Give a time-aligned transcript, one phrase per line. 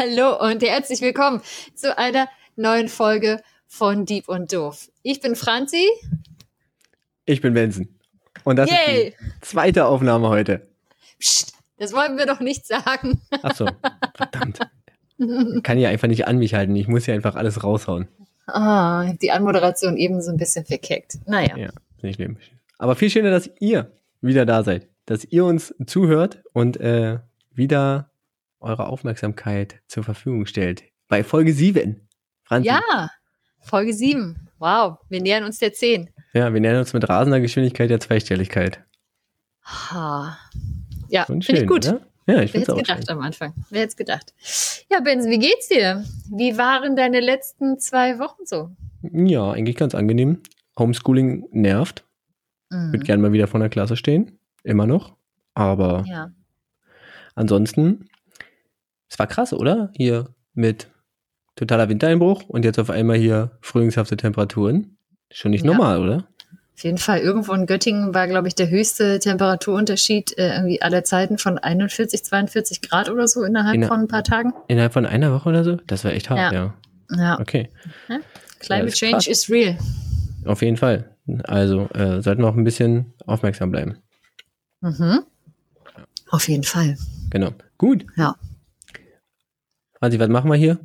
[0.00, 1.42] Hallo und herzlich willkommen
[1.74, 2.26] zu einer
[2.56, 4.88] neuen Folge von Dieb und Doof.
[5.02, 5.86] Ich bin Franzi.
[7.26, 7.86] Ich bin Benson.
[8.44, 9.08] Und das Yay.
[9.08, 10.66] ist die zweite Aufnahme heute.
[11.18, 13.20] Psst, das wollten wir doch nicht sagen.
[13.42, 13.68] Ach so,
[14.14, 14.60] verdammt.
[15.18, 16.74] Ich kann ja einfach nicht an mich halten.
[16.76, 18.08] Ich muss ja einfach alles raushauen.
[18.46, 21.18] Ah, ich habe die Anmoderation eben so ein bisschen verkeckt.
[21.26, 21.54] Naja.
[21.58, 21.68] Ja,
[22.00, 22.38] nicht schlimm.
[22.78, 24.88] Aber viel schöner, dass ihr wieder da seid.
[25.04, 27.18] Dass ihr uns zuhört und äh,
[27.52, 28.09] wieder
[28.60, 30.84] eure Aufmerksamkeit zur Verfügung stellt.
[31.08, 32.08] Bei Folge 7.
[32.44, 32.68] Franzi.
[32.68, 33.10] Ja,
[33.58, 34.48] Folge 7.
[34.58, 36.10] Wow, wir nähern uns der 10.
[36.32, 38.84] Ja, wir nähern uns mit rasender Geschwindigkeit der Zweistelligkeit.
[39.64, 40.38] Ha.
[41.08, 41.86] Ja, finde ich gut.
[41.88, 42.00] Oder?
[42.26, 43.16] Ja, ich Wer hätte gedacht schön.
[43.16, 43.54] am Anfang?
[43.70, 44.34] Wer hätte gedacht?
[44.90, 46.04] Ja, Benson, wie geht's dir?
[46.30, 48.70] Wie waren deine letzten zwei Wochen so?
[49.02, 50.40] Ja, eigentlich ganz angenehm.
[50.78, 52.04] Homeschooling nervt.
[52.70, 52.92] Mhm.
[52.92, 54.38] Würde gerne mal wieder vor der Klasse stehen.
[54.62, 55.16] Immer noch.
[55.54, 56.30] Aber ja.
[57.34, 58.08] ansonsten,
[59.10, 59.90] es war krass, oder?
[59.94, 60.88] Hier mit
[61.56, 64.96] totaler Wintereinbruch und jetzt auf einmal hier frühlingshafte Temperaturen.
[65.30, 65.72] Schon nicht ja.
[65.72, 66.28] normal, oder?
[66.74, 67.18] Auf jeden Fall.
[67.18, 72.24] Irgendwo in Göttingen war, glaube ich, der höchste Temperaturunterschied äh, irgendwie aller Zeiten von 41,
[72.24, 74.54] 42 Grad oder so innerhalb Inner von ein paar Tagen.
[74.68, 75.76] Innerhalb von einer Woche oder so?
[75.86, 76.74] Das war echt hart, ja.
[77.10, 77.16] Ja.
[77.16, 77.40] ja.
[77.40, 77.68] Okay.
[78.08, 78.20] Ja?
[78.60, 79.26] Climate Change krass.
[79.26, 79.76] is real.
[80.46, 81.16] Auf jeden Fall.
[81.44, 83.98] Also äh, sollten wir auch ein bisschen aufmerksam bleiben.
[84.80, 85.20] Mhm.
[86.30, 86.96] Auf jeden Fall.
[87.30, 87.50] Genau.
[87.76, 88.06] Gut.
[88.16, 88.36] Ja.
[90.00, 90.80] Franzi, was machen wir hier?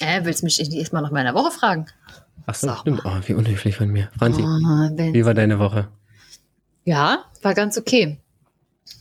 [0.00, 1.86] Äh, willst du mich nicht erstmal nach meiner Woche fragen?
[2.44, 3.02] Ach so, Sag stimmt.
[3.04, 4.10] Oh, wie unhöflich von mir.
[4.18, 5.88] Franzi, oh, wie war deine Woche?
[6.84, 8.18] Ja, war ganz okay,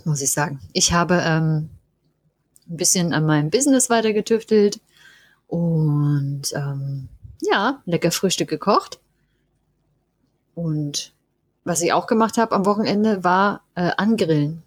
[0.06, 0.60] muss ich sagen.
[0.74, 1.70] Ich habe ähm,
[2.70, 4.80] ein bisschen an meinem Business weitergetüftelt
[5.48, 7.08] und ähm,
[7.42, 9.00] ja, lecker Frühstück gekocht.
[10.54, 11.14] Und
[11.64, 14.62] was ich auch gemacht habe am Wochenende war äh, angrillen.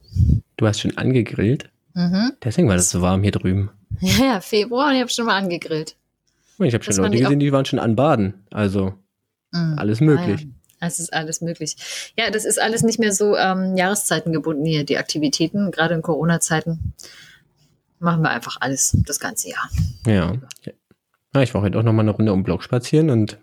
[0.56, 1.70] Du hast schon angegrillt?
[1.94, 2.32] Mhm.
[2.42, 3.70] Deswegen war das so warm hier drüben.
[4.00, 5.96] Ja, Februar und ich habe schon mal angegrillt.
[6.58, 8.34] Ich habe schon Leute gesehen, die waren schon an Baden.
[8.50, 8.94] Also
[9.52, 10.42] mm, alles möglich.
[10.42, 10.44] Ah,
[10.80, 10.86] ja.
[10.86, 12.12] Es ist alles möglich.
[12.16, 15.70] Ja, das ist alles nicht mehr so ähm, Jahreszeiten gebunden hier, die Aktivitäten.
[15.70, 16.94] Gerade in Corona-Zeiten
[17.98, 19.68] machen wir einfach alles das ganze Jahr.
[20.06, 20.32] Ja.
[21.34, 23.38] ja ich war heute auch noch mal eine Runde um Block spazieren und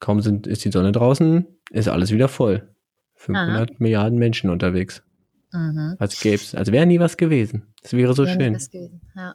[0.00, 2.68] kaum sind, ist die Sonne draußen, ist alles wieder voll.
[3.14, 3.76] 500 Aha.
[3.78, 5.02] Milliarden Menschen unterwegs.
[5.52, 5.96] Mhm.
[5.98, 7.62] Als gäb's, als wäre nie was gewesen.
[7.82, 8.90] Das wäre so wäre schön.
[9.14, 9.34] Ja.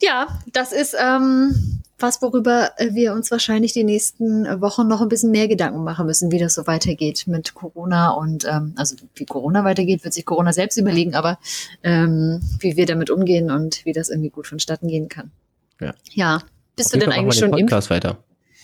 [0.00, 5.30] Ja, das ist ähm, was, worüber wir uns wahrscheinlich die nächsten Wochen noch ein bisschen
[5.30, 9.64] mehr Gedanken machen müssen, wie das so weitergeht mit Corona und ähm, also wie Corona
[9.64, 11.38] weitergeht, wird sich Corona selbst überlegen, aber
[11.82, 15.30] ähm, wie wir damit umgehen und wie das irgendwie gut vonstatten gehen kann.
[15.80, 15.94] Ja.
[16.10, 16.42] Ja.
[16.76, 18.18] Bist Auf du denn eigentlich schon im Podcast weiter?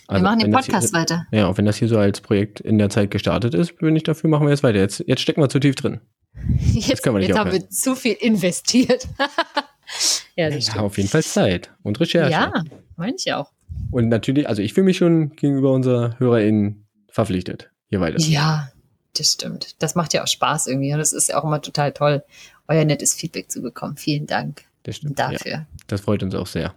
[0.09, 1.26] Also, wir machen den Podcast hier, weiter.
[1.31, 4.05] Ja, auch wenn das hier so als Projekt in der Zeit gestartet ist, bin ich
[4.05, 4.78] dafür, machen wir jetzt weiter.
[4.78, 6.00] Jetzt, jetzt stecken wir zu tief drin.
[6.72, 9.09] Jetzt, jetzt, jetzt haben wir zu viel investiert.
[10.38, 12.31] ja, das ja, auf jeden Fall Zeit und Recherche.
[12.31, 12.53] Ja,
[12.97, 13.50] meine ich auch.
[13.91, 18.21] Und natürlich, also ich fühle mich schon gegenüber unserer HörerInnen verpflichtet, hier weiter.
[18.21, 18.71] Ja,
[19.16, 19.75] das stimmt.
[19.82, 20.93] Das macht ja auch Spaß irgendwie.
[20.93, 22.22] Und das ist ja auch immer total toll,
[22.69, 23.97] euer nettes Feedback zu bekommen.
[23.97, 25.50] Vielen Dank das stimmt, dafür.
[25.50, 26.72] Ja, das freut uns auch sehr.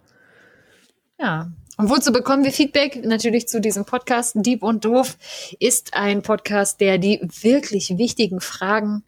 [1.19, 1.51] Ja.
[1.77, 3.05] Und wozu bekommen wir Feedback?
[3.05, 4.33] Natürlich zu diesem Podcast.
[4.37, 5.17] Dieb und Doof
[5.59, 9.03] ist ein Podcast, der die wirklich wichtigen Fragen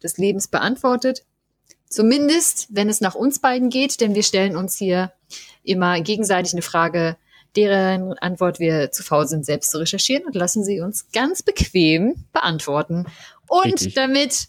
[0.00, 1.24] des Lebens beantwortet
[1.96, 5.12] Zumindest, wenn es nach uns beiden geht, denn wir stellen uns hier
[5.62, 7.16] immer gegenseitig eine Frage,
[7.56, 12.26] deren Antwort wir zu faul sind, selbst zu recherchieren und lassen sie uns ganz bequem
[12.34, 13.06] beantworten.
[13.48, 13.94] Und Richtig.
[13.94, 14.46] damit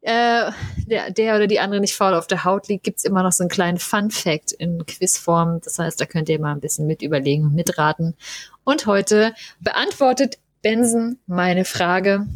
[0.00, 0.50] äh,
[0.88, 3.44] der, der oder die andere nicht faul auf der Haut liegt, gibt's immer noch so
[3.44, 5.60] einen kleinen Fun-Fact in Quizform.
[5.62, 8.16] Das heißt, da könnt ihr mal ein bisschen mit überlegen und mitraten.
[8.64, 12.26] Und heute beantwortet Benson meine Frage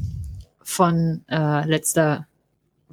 [0.62, 2.28] von äh, letzter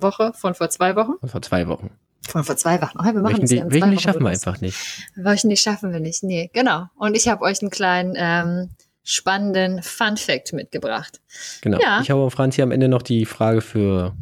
[0.03, 1.13] Woche, von vor zwei Wochen.
[1.19, 1.89] Von vor zwei Wochen.
[2.27, 2.97] Von vor zwei Wochen.
[2.99, 4.77] Oh, wir machen Wöchentlich, das ja Wöchentlich schaffen wir einfach nicht.
[5.15, 6.23] Wöchentlich schaffen wir nicht.
[6.23, 6.87] Nee, genau.
[6.95, 8.69] Und ich habe euch einen kleinen ähm,
[9.03, 11.19] spannenden Fun Fact mitgebracht.
[11.61, 11.79] Genau.
[11.81, 12.01] Ja.
[12.01, 14.13] Ich habe Franzi am Ende noch die Frage für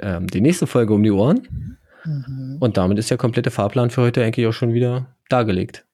[0.00, 1.78] ähm, die nächste Folge um die Ohren.
[2.04, 2.58] Mhm.
[2.60, 5.84] Und damit ist der komplette Fahrplan für heute eigentlich auch schon wieder dargelegt.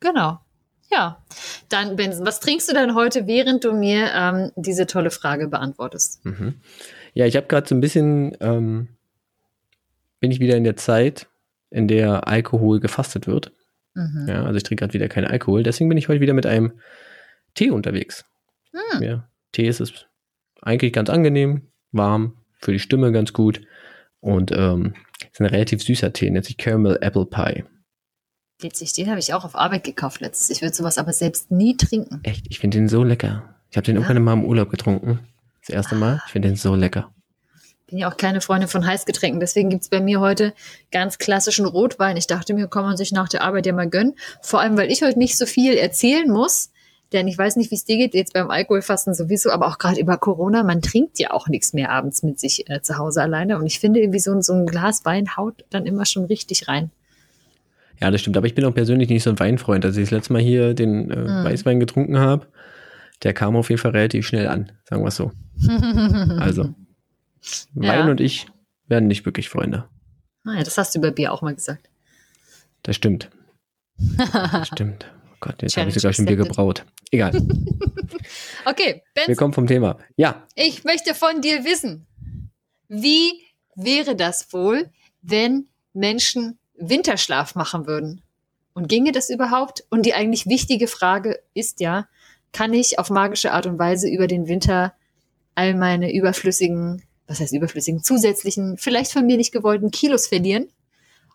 [0.00, 0.38] Genau.
[0.90, 1.24] Ja,
[1.68, 6.24] dann Benson, was trinkst du denn heute, während du mir ähm, diese tolle Frage beantwortest?
[6.24, 6.60] Mhm.
[7.16, 8.88] Ja, ich habe gerade so ein bisschen, ähm,
[10.20, 11.28] bin ich wieder in der Zeit,
[11.70, 13.52] in der Alkohol gefastet wird.
[13.94, 14.26] Mhm.
[14.28, 15.62] Ja, also ich trinke gerade wieder keinen Alkohol.
[15.62, 16.72] Deswegen bin ich heute wieder mit einem
[17.54, 18.26] Tee unterwegs.
[18.70, 19.02] Mhm.
[19.02, 20.04] Ja, Tee ist es
[20.60, 23.62] eigentlich ganz angenehm, warm, für die Stimme ganz gut.
[24.20, 24.92] Und ähm,
[25.32, 27.64] ist ein relativ süßer Tee, nennt sich Caramel Apple Pie.
[28.60, 30.50] Witzig, den habe ich auch auf Arbeit gekauft letztes.
[30.50, 32.20] Ich würde sowas aber selbst nie trinken.
[32.24, 33.54] Echt, ich finde den so lecker.
[33.70, 34.02] Ich habe den ja.
[34.02, 35.20] irgendwann mal im Urlaub getrunken.
[35.66, 36.22] Das erste Mal.
[36.26, 37.10] Ich finde den so lecker.
[37.86, 40.52] bin ja auch keine Freundin von Heißgetränken, deswegen gibt's bei mir heute
[40.92, 42.16] ganz klassischen Rotwein.
[42.16, 44.14] Ich dachte mir, kann man sich nach der Arbeit ja mal gönnen.
[44.42, 46.70] Vor allem, weil ich heute nicht so viel erzählen muss,
[47.12, 50.00] denn ich weiß nicht, wie es dir geht, jetzt beim Alkoholfasten sowieso, aber auch gerade
[50.00, 53.58] über Corona, man trinkt ja auch nichts mehr abends mit sich äh, zu Hause alleine.
[53.58, 56.90] Und ich finde, irgendwie so, so ein Glas Wein haut dann immer schon richtig rein.
[58.00, 58.36] Ja, das stimmt.
[58.36, 59.84] Aber ich bin auch persönlich nicht so ein Weinfreund.
[59.84, 61.44] Als ich das letzte Mal hier den äh, mm.
[61.44, 62.46] Weißwein getrunken habe,
[63.22, 65.32] der kam auf jeden Fall relativ schnell an, sagen wir es so.
[66.40, 66.74] also,
[67.74, 68.10] Wein ja.
[68.10, 68.46] und ich
[68.88, 69.88] werden nicht wirklich Freunde.
[70.44, 71.88] Ah ja, das hast du über Bier auch mal gesagt.
[72.82, 73.30] Das stimmt.
[74.28, 75.06] Das stimmt.
[75.32, 76.84] Oh Gott, jetzt habe ich sogar schon Bier gebraut.
[77.10, 77.32] Egal.
[78.64, 79.28] okay, Benz.
[79.28, 79.98] Wir kommen vom Thema.
[80.16, 80.46] Ja.
[80.54, 82.06] Ich möchte von dir wissen,
[82.88, 83.42] wie
[83.74, 84.90] wäre das wohl,
[85.22, 88.22] wenn Menschen Winterschlaf machen würden?
[88.74, 89.84] Und ginge das überhaupt?
[89.90, 92.08] Und die eigentlich wichtige Frage ist ja,
[92.56, 94.94] kann ich auf magische Art und Weise über den Winter
[95.54, 100.68] all meine überflüssigen, was heißt überflüssigen, zusätzlichen, vielleicht von mir nicht gewollten Kilos verlieren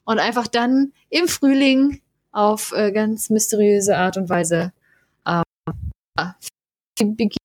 [0.04, 2.02] und einfach dann im Frühling
[2.32, 4.74] auf äh, ganz mysteriöse Art und Weise
[5.26, 5.44] äh,
[6.98, 7.38] Bikini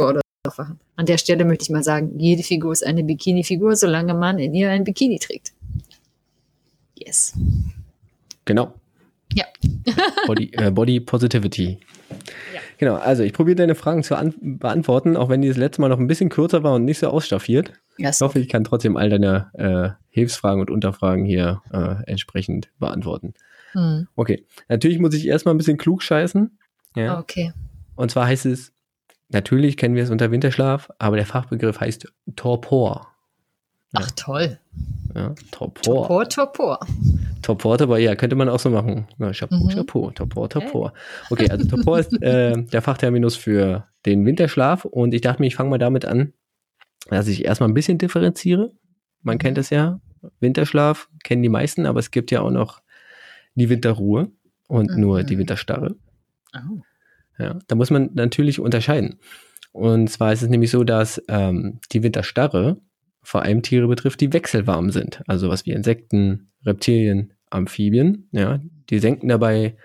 [0.00, 0.64] oder so
[0.96, 4.54] An der Stelle möchte ich mal sagen, jede Figur ist eine Bikini-Figur, solange man in
[4.54, 5.52] ihr ein Bikini trägt.
[6.96, 7.34] Yes.
[8.44, 8.74] Genau.
[9.34, 9.44] Ja.
[10.26, 11.78] Body, äh, Body Positivity.
[12.54, 12.60] Ja.
[12.78, 15.98] Genau, also ich probiere deine Fragen zu beantworten, auch wenn die das letzte Mal noch
[15.98, 17.72] ein bisschen kürzer war und nicht so ausstaffiert.
[17.98, 22.70] Ja, ich hoffe, ich kann trotzdem all deine äh, Hilfsfragen und Unterfragen hier äh, entsprechend
[22.78, 23.34] beantworten.
[23.72, 24.08] Hm.
[24.16, 26.58] Okay, natürlich muss ich erstmal ein bisschen klug scheißen.
[26.96, 27.18] Ja.
[27.18, 27.52] Okay.
[27.96, 28.72] Und zwar heißt es,
[29.28, 33.08] natürlich kennen wir es unter Winterschlaf, aber der Fachbegriff heißt Torpor.
[33.92, 34.00] Ja.
[34.04, 34.58] Ach toll.
[35.14, 35.82] Ja, Torpor.
[35.82, 36.80] Torpor, Torpor.
[37.42, 39.08] Torpor, aber ja, könnte man auch so machen.
[39.18, 39.68] Ja, Chapeau, mhm.
[39.70, 40.92] Chapeau, Torpor, Torpor.
[41.30, 45.56] Okay, also Torpor ist äh, der Fachterminus für den Winterschlaf und ich dachte mir, ich
[45.56, 46.32] fange mal damit an,
[47.08, 48.72] dass ich erstmal ein bisschen differenziere.
[49.22, 50.00] Man kennt es ja,
[50.38, 52.80] Winterschlaf kennen die meisten, aber es gibt ja auch noch
[53.54, 54.30] die Winterruhe
[54.68, 55.00] und mhm.
[55.00, 55.96] nur die Winterstarre.
[56.54, 56.80] Oh.
[57.38, 59.18] Ja, da muss man natürlich unterscheiden.
[59.72, 62.80] Und zwar ist es nämlich so, dass ähm, die Winterstarre
[63.22, 65.22] vor allem Tiere betrifft, die wechselwarm sind.
[65.26, 68.28] Also was wie Insekten, Reptilien, Amphibien.
[68.32, 69.76] Ja, die senken dabei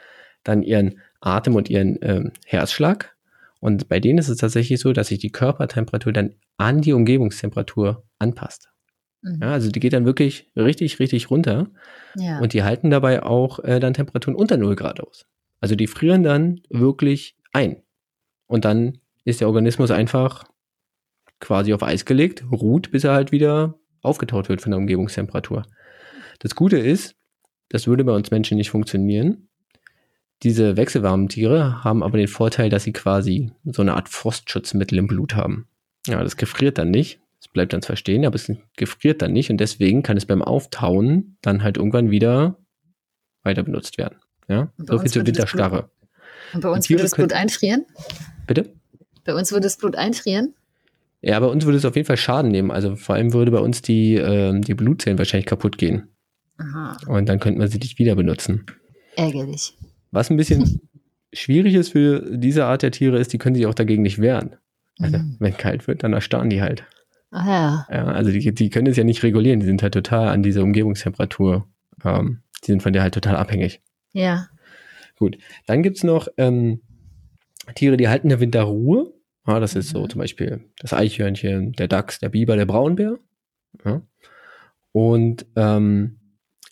[0.43, 3.15] dann ihren Atem und ihren ähm, Herzschlag.
[3.59, 8.03] Und bei denen ist es tatsächlich so, dass sich die Körpertemperatur dann an die Umgebungstemperatur
[8.19, 8.69] anpasst.
[9.21, 9.39] Mhm.
[9.41, 11.67] Ja, also die geht dann wirklich richtig, richtig runter.
[12.15, 12.39] Ja.
[12.39, 15.25] Und die halten dabei auch äh, dann Temperaturen unter 0 Grad aus.
[15.59, 17.81] Also die frieren dann wirklich ein.
[18.45, 20.43] Und dann ist der Organismus einfach
[21.39, 25.63] quasi auf Eis gelegt, ruht, bis er halt wieder aufgetaut wird von der Umgebungstemperatur.
[26.39, 27.15] Das Gute ist,
[27.69, 29.47] das würde bei uns Menschen nicht funktionieren.
[30.43, 35.07] Diese wechselwarmen Tiere haben aber den Vorteil, dass sie quasi so eine Art Frostschutzmittel im
[35.07, 35.67] Blut haben.
[36.07, 37.19] Ja, das gefriert dann nicht.
[37.39, 40.41] Es bleibt dann zwar stehen, aber es gefriert dann nicht und deswegen kann es beim
[40.41, 42.57] Auftauen dann halt irgendwann wieder
[43.43, 44.17] weiter benutzt werden.
[44.47, 45.89] Ja, so viel zur Winterstarre.
[46.53, 47.85] Und bei uns würde das Blut einfrieren?
[48.47, 48.73] Bitte?
[49.23, 50.53] Bei uns würde das Blut einfrieren?
[51.27, 52.69] Ja, bei uns würde es auf jeden Fall Schaden nehmen.
[52.69, 56.09] Also vor allem würde bei uns die, äh, die Blutzellen wahrscheinlich kaputt gehen.
[56.57, 56.97] Aha.
[57.07, 58.67] Und dann könnte man sie nicht wieder benutzen.
[59.15, 59.75] Ärgerlich.
[60.11, 60.81] Was ein bisschen
[61.33, 64.57] schwierig ist für diese Art der Tiere, ist, die können sich auch dagegen nicht wehren.
[64.99, 65.37] Also, mhm.
[65.39, 66.83] wenn kalt wird, dann erstarren die halt.
[67.31, 67.87] Ach ja.
[67.91, 70.61] ja also die, die können es ja nicht regulieren, die sind halt total an dieser
[70.61, 71.67] Umgebungstemperatur,
[72.03, 73.81] ähm, die sind von der halt total abhängig.
[74.13, 74.47] Ja.
[75.17, 75.39] Gut.
[75.65, 76.81] Dann gibt es noch ähm,
[77.73, 79.14] Tiere, die halten der Winterruhe.
[79.47, 80.09] Ja, das ist so mhm.
[80.09, 83.19] zum Beispiel das Eichhörnchen, der Dachs, der Biber, der Braunbär.
[83.83, 84.01] Ja.
[84.91, 86.19] Und ähm,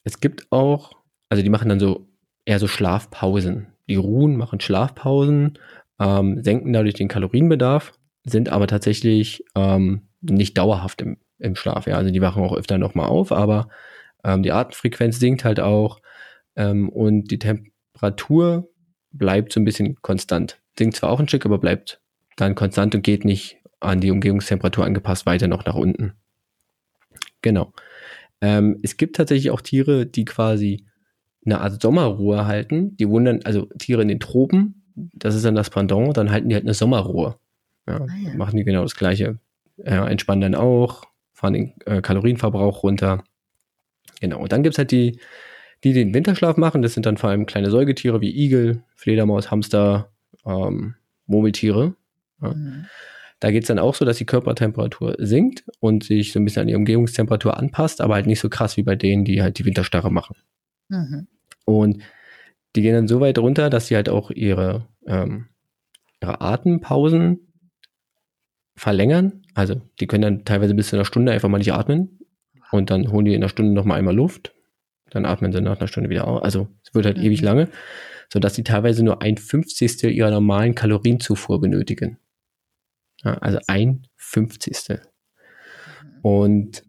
[0.03, 0.93] es gibt auch,
[1.29, 2.07] also die machen dann so
[2.45, 3.67] eher so Schlafpausen.
[3.87, 5.59] Die ruhen, machen Schlafpausen,
[5.99, 11.85] ähm, senken dadurch den Kalorienbedarf, sind aber tatsächlich ähm, nicht dauerhaft im, im Schlaf.
[11.85, 13.67] Ja, also die wachen auch öfter nochmal auf, aber
[14.23, 15.99] ähm, die Atemfrequenz sinkt halt auch
[16.55, 18.69] ähm, und die Temperatur
[19.11, 20.61] bleibt so ein bisschen konstant.
[20.77, 22.01] Sinkt zwar auch ein Stück, aber bleibt
[22.35, 26.13] dann konstant und geht nicht an die Umgebungstemperatur angepasst weiter noch nach unten.
[27.41, 27.73] Genau.
[28.41, 30.85] Ähm, es gibt tatsächlich auch Tiere, die quasi
[31.45, 32.95] eine Art Sommerruhe halten.
[32.97, 36.55] Die wundern, also Tiere in den Tropen, das ist dann das Pendant, dann halten die
[36.55, 37.37] halt eine Sommerruhe.
[37.87, 38.33] Ja, ah, ja.
[38.35, 39.39] Machen die genau das Gleiche.
[39.77, 43.23] Äh, entspannen dann auch, fahren den äh, Kalorienverbrauch runter.
[44.21, 44.39] Genau.
[44.39, 45.19] Und dann gibt es halt die,
[45.83, 46.81] die den Winterschlaf machen.
[46.81, 50.11] Das sind dann vor allem kleine Säugetiere wie Igel, Fledermaus, Hamster,
[50.45, 51.95] ähm, Murmeltiere.
[52.43, 52.53] Ja.
[52.53, 52.85] Mhm.
[53.39, 56.61] Da geht es dann auch so, dass die Körpertemperatur sinkt und sich so ein bisschen
[56.61, 59.65] an die Umgebungstemperatur anpasst, aber halt nicht so krass wie bei denen, die halt die
[59.65, 60.37] Winterstarre machen.
[60.87, 61.27] Mhm.
[61.65, 62.03] Und
[62.75, 65.47] die gehen dann so weit runter, dass sie halt auch ihre, ähm,
[66.21, 67.53] ihre Atempausen
[68.75, 72.19] verlängern, Also die können dann teilweise bis zu einer Stunde einfach mal nicht atmen
[72.71, 74.53] und dann holen die in einer Stunde nochmal einmal Luft.
[75.11, 76.43] Dann atmen sie nach einer Stunde wieder auf.
[76.43, 77.23] Also es wird halt mhm.
[77.23, 77.67] ewig lange,
[78.31, 82.17] sodass die teilweise nur ein Fünfzigstel ihrer normalen Kalorienzufuhr benötigen.
[83.23, 85.01] Ja, also ein Fünfzigstel.
[86.21, 86.83] Und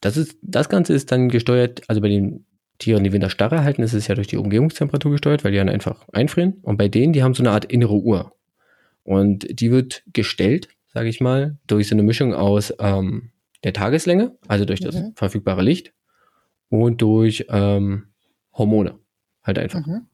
[0.00, 2.46] das ist, das Ganze ist dann gesteuert, also bei den
[2.78, 6.06] Tieren, die Winterstarre halten, ist es ja durch die Umgebungstemperatur gesteuert, weil die dann einfach
[6.12, 6.58] einfrieren.
[6.62, 8.32] Und bei denen, die haben so eine Art innere Uhr.
[9.02, 13.30] Und die wird gestellt, sage ich mal, durch so eine Mischung aus ähm,
[13.64, 15.12] der Tageslänge, also durch das mhm.
[15.16, 15.92] verfügbare Licht
[16.68, 18.08] und durch ähm,
[18.52, 18.98] Hormone.
[19.42, 19.84] Halt einfach.
[19.84, 20.06] Mhm.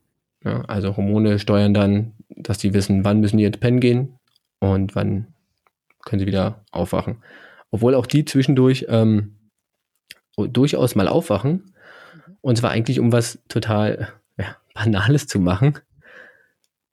[0.44, 4.18] Ja, also Hormone steuern dann, dass die wissen, wann müssen die ins Pennen gehen
[4.60, 5.34] und wann
[6.04, 7.22] können sie wieder aufwachen.
[7.70, 9.36] Obwohl auch die zwischendurch ähm,
[10.36, 11.52] durchaus mal aufwachen.
[11.52, 12.36] Mhm.
[12.40, 15.78] Und zwar eigentlich, um was total ja, Banales zu machen.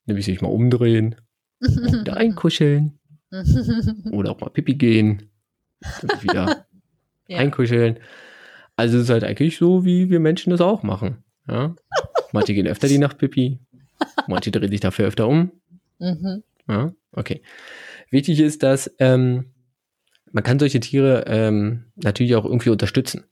[0.06, 1.16] Nämlich sich mal umdrehen,
[1.60, 2.98] wieder einkuscheln.
[4.12, 5.30] oder auch mal Pipi gehen.
[6.02, 6.66] Und wieder
[7.28, 7.38] ja.
[7.38, 8.00] einkuscheln.
[8.76, 11.24] Also es ist halt eigentlich so, wie wir Menschen das auch machen.
[11.48, 11.76] Ja?
[12.32, 13.60] Manche gehen öfter die Nacht Pipi,
[14.28, 15.52] manche drehen sich dafür öfter um.
[16.00, 16.44] Mhm.
[16.68, 17.42] Ja, okay.
[18.10, 19.54] Wichtig ist, dass ähm,
[20.32, 23.26] man kann solche Tiere ähm, natürlich auch irgendwie unterstützen.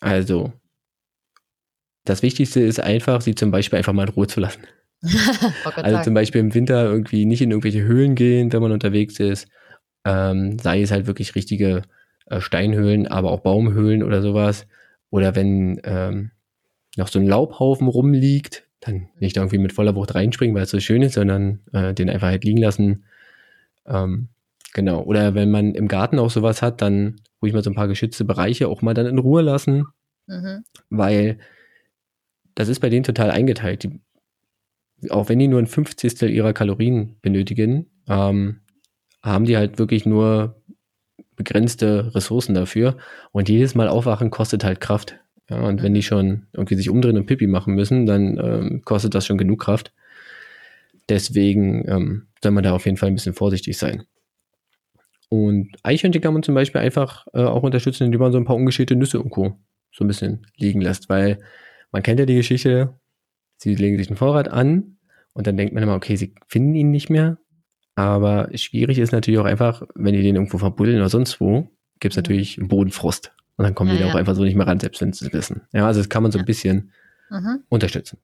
[0.00, 0.52] Also
[2.04, 4.62] das Wichtigste ist einfach, sie zum Beispiel einfach mal in Ruhe zu lassen.
[5.76, 9.48] also zum Beispiel im Winter irgendwie nicht in irgendwelche Höhlen gehen, wenn man unterwegs ist.
[10.04, 11.82] Ähm, sei es halt wirklich richtige
[12.26, 14.66] äh, Steinhöhlen, aber auch Baumhöhlen oder sowas.
[15.10, 16.30] Oder wenn ähm,
[16.96, 20.80] noch so ein Laubhaufen rumliegt, dann nicht irgendwie mit voller Wucht reinspringen, weil es so
[20.80, 23.04] schön ist, sondern äh, den einfach halt liegen lassen.
[23.86, 24.28] Ähm,
[24.72, 25.02] genau.
[25.02, 28.24] Oder wenn man im Garten auch sowas hat, dann ruhig mal so ein paar geschützte
[28.24, 29.84] Bereiche auch mal dann in Ruhe lassen.
[30.26, 30.64] Mhm.
[30.90, 31.38] Weil
[32.54, 33.82] das ist bei denen total eingeteilt.
[33.82, 34.00] Die,
[35.10, 38.60] auch wenn die nur ein Fünfzigstel ihrer Kalorien benötigen, ähm,
[39.22, 40.62] haben die halt wirklich nur
[41.36, 42.96] begrenzte Ressourcen dafür.
[43.32, 45.18] Und jedes Mal aufwachen kostet halt Kraft.
[45.50, 45.82] Ja, und mhm.
[45.82, 49.38] wenn die schon irgendwie sich umdrehen und Pipi machen müssen, dann ähm, kostet das schon
[49.38, 49.92] genug Kraft.
[51.08, 54.04] Deswegen ähm, soll man da auf jeden Fall ein bisschen vorsichtig sein.
[55.28, 58.56] Und Eichhörnchen kann man zum Beispiel einfach äh, auch unterstützen, indem man so ein paar
[58.56, 59.58] ungeschälte Nüsse irgendwo
[59.90, 61.40] so ein bisschen liegen lässt, weil
[61.92, 62.98] man kennt ja die Geschichte,
[63.56, 64.98] sie legen sich einen Vorrat an
[65.32, 67.38] und dann denkt man immer, okay, sie finden ihn nicht mehr,
[67.94, 71.68] aber schwierig ist natürlich auch einfach, wenn die den irgendwo verbuddeln oder sonst wo,
[72.00, 72.22] gibt es mhm.
[72.22, 73.32] natürlich Bodenfrost.
[73.56, 74.12] Und dann kommen ja, die da ja.
[74.12, 75.62] auch einfach so nicht mehr ran, selbst wenn sie es wissen.
[75.72, 76.90] Ja, also das kann man so ein bisschen
[77.30, 77.62] mhm.
[77.68, 78.18] unterstützen.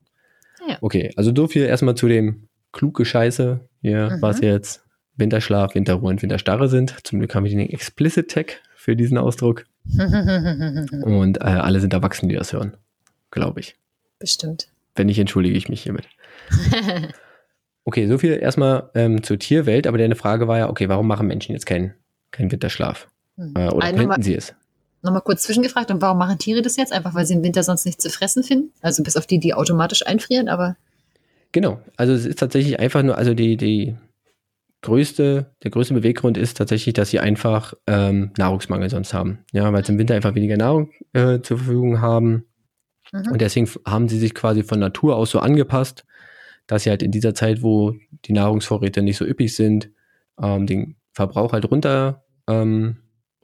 [0.69, 0.79] Ja.
[0.81, 4.23] Okay, also so viel erstmal zu dem kluge Scheiße hier, mhm.
[4.23, 4.85] was jetzt
[5.17, 6.95] Winterschlaf, Winterruhe und Winterstarre sind.
[7.05, 9.65] Zum Glück haben wir den Explicit Tag für diesen Ausdruck.
[9.97, 12.77] und äh, alle sind erwachsen, die das hören.
[13.31, 13.77] Glaube ich.
[14.19, 14.69] Bestimmt.
[14.95, 16.09] Wenn nicht, entschuldige ich mich hiermit.
[17.85, 21.27] Okay, so viel erstmal ähm, zur Tierwelt, aber deine Frage war ja, okay, warum machen
[21.27, 21.95] Menschen jetzt keinen
[22.31, 23.09] kein Winterschlaf?
[23.37, 23.55] Hm.
[23.57, 24.55] Äh, oder könnten sie es?
[25.03, 26.93] Nochmal kurz zwischengefragt, und warum machen Tiere das jetzt?
[26.93, 28.73] Einfach weil sie im Winter sonst nichts zu fressen finden?
[28.83, 30.77] Also bis auf die, die automatisch einfrieren, aber.
[31.53, 33.97] Genau, also es ist tatsächlich einfach nur, also die, die
[34.83, 39.41] größte, der größte Beweggrund ist tatsächlich, dass sie einfach ähm, Nahrungsmangel sonst haben.
[39.53, 42.47] Ja, weil sie im Winter einfach weniger Nahrung äh, zur Verfügung haben.
[43.13, 43.33] Mhm.
[43.33, 46.05] Und deswegen haben sie sich quasi von Natur aus so angepasst,
[46.67, 49.91] dass sie halt in dieser Zeit, wo die Nahrungsvorräte nicht so üppig sind,
[50.41, 52.99] ähm, den Verbrauch halt runter, ähm,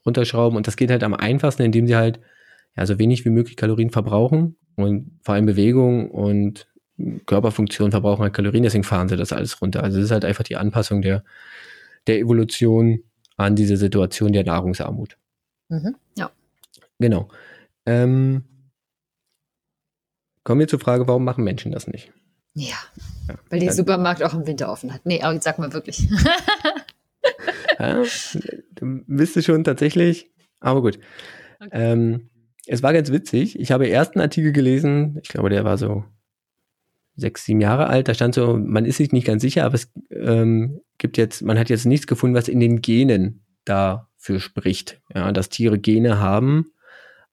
[0.05, 0.57] runterschrauben.
[0.57, 2.21] Und das geht halt am einfachsten, indem sie halt
[2.77, 6.69] ja, so wenig wie möglich Kalorien verbrauchen und vor allem Bewegung und
[7.27, 9.83] Körperfunktion verbrauchen halt Kalorien, deswegen fahren sie das alles runter.
[9.83, 11.25] Also es ist halt einfach die Anpassung der,
[12.07, 13.03] der Evolution
[13.37, 15.19] an diese Situation der Nahrungsarmut.
[15.69, 16.31] Mhm, ja.
[16.99, 17.29] Genau.
[17.85, 18.45] Ähm,
[20.43, 22.13] kommen wir zur Frage, warum machen Menschen das nicht?
[22.55, 22.77] Ja,
[23.29, 23.35] ja.
[23.51, 25.05] weil der Supermarkt auch im Winter offen hat.
[25.05, 26.09] Nee, aber jetzt sag mal wirklich.
[27.79, 28.03] ja,
[28.75, 30.99] du bist schon tatsächlich, aber gut.
[31.61, 31.69] Okay.
[31.73, 32.31] Ähm,
[32.67, 33.59] es war ganz witzig.
[33.61, 36.05] Ich habe erst einen Artikel gelesen, ich glaube, der war so
[37.17, 38.09] sechs, sieben Jahre alt.
[38.09, 41.59] Da stand so, man ist sich nicht ganz sicher, aber es ähm, gibt jetzt, man
[41.59, 45.01] hat jetzt nichts gefunden, was in den Genen dafür spricht.
[45.15, 46.67] Ja, dass Tiere Gene haben,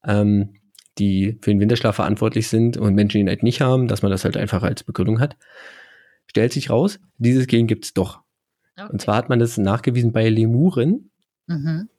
[0.06, 0.56] ähm,
[0.98, 4.24] die für den Winterschlaf verantwortlich sind und Menschen ihn halt nicht haben, dass man das
[4.24, 5.38] halt einfach als Begründung hat.
[6.28, 8.22] Stellt sich raus, dieses Gen gibt es doch.
[8.78, 8.90] Okay.
[8.92, 11.12] Und zwar hat man das nachgewiesen bei Lemuren.
[11.48, 11.90] Mhm.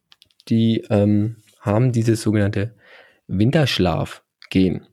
[0.48, 2.74] Die ähm, haben dieses sogenannte
[3.26, 4.86] Winterschlaf-Gen.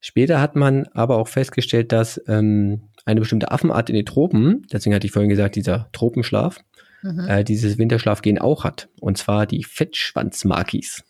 [0.00, 4.94] Später hat man aber auch festgestellt, dass ähm, eine bestimmte Affenart in den Tropen, deswegen
[4.94, 6.60] hatte ich vorhin gesagt, dieser Tropenschlaf,
[7.02, 7.26] mhm.
[7.28, 8.88] äh, dieses Winterschlafgen auch hat.
[9.00, 11.04] Und zwar die Fettschwanzmakis.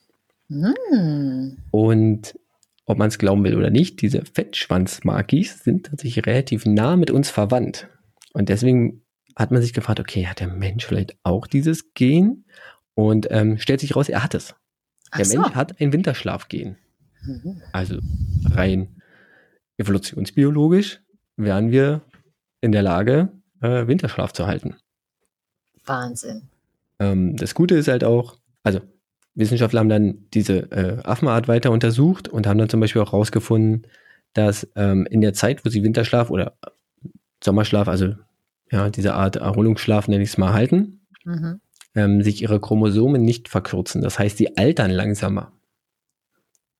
[0.49, 1.59] Mhm.
[1.71, 2.39] Und
[2.87, 7.29] ob man es glauben will oder nicht, diese Fettschwanzmakis sind tatsächlich relativ nah mit uns
[7.29, 7.89] verwandt.
[8.33, 9.03] Und deswegen
[9.37, 12.45] hat man sich gefragt, okay, hat der Mensch vielleicht auch dieses Gen?
[12.95, 14.55] Und ähm, stellt sich raus, er hat es.
[15.17, 15.39] Der so.
[15.39, 16.77] Mensch hat ein Winterschlafgen.
[17.73, 17.99] Also
[18.51, 18.89] rein
[19.79, 21.01] evolutionsbiologisch
[21.37, 22.03] wären wir
[22.61, 23.29] in der Lage,
[23.61, 24.77] äh, Winterschlaf zu halten.
[25.87, 26.43] Wahnsinn.
[26.99, 28.81] Ähm, das Gute ist halt auch, also
[29.35, 33.87] Wissenschaftler haben dann diese äh, Affenart weiter untersucht und haben dann zum Beispiel auch herausgefunden,
[34.35, 36.55] dass ähm, in der Zeit, wo sie Winterschlaf oder
[37.43, 38.15] Sommerschlaf, also
[38.71, 41.61] ja, diese Art Erholungsschlaf nenne ich es mal, halten, mhm.
[41.95, 44.03] ähm, sich ihre Chromosomen nicht verkürzen.
[44.03, 45.53] Das heißt, sie altern langsamer.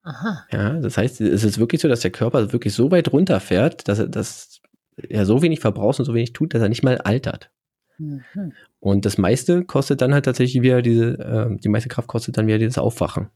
[0.09, 0.47] Aha.
[0.51, 3.99] Ja, das heißt, es ist wirklich so, dass der Körper wirklich so weit runterfährt, dass
[3.99, 4.63] er, dass
[4.97, 7.51] er so wenig verbraucht und so wenig tut, dass er nicht mal altert.
[7.99, 8.23] Mhm.
[8.81, 12.47] Und das meiste kostet dann halt tatsächlich wieder diese, äh, die meiste Kraft kostet dann
[12.47, 13.29] wieder dieses Aufwachen.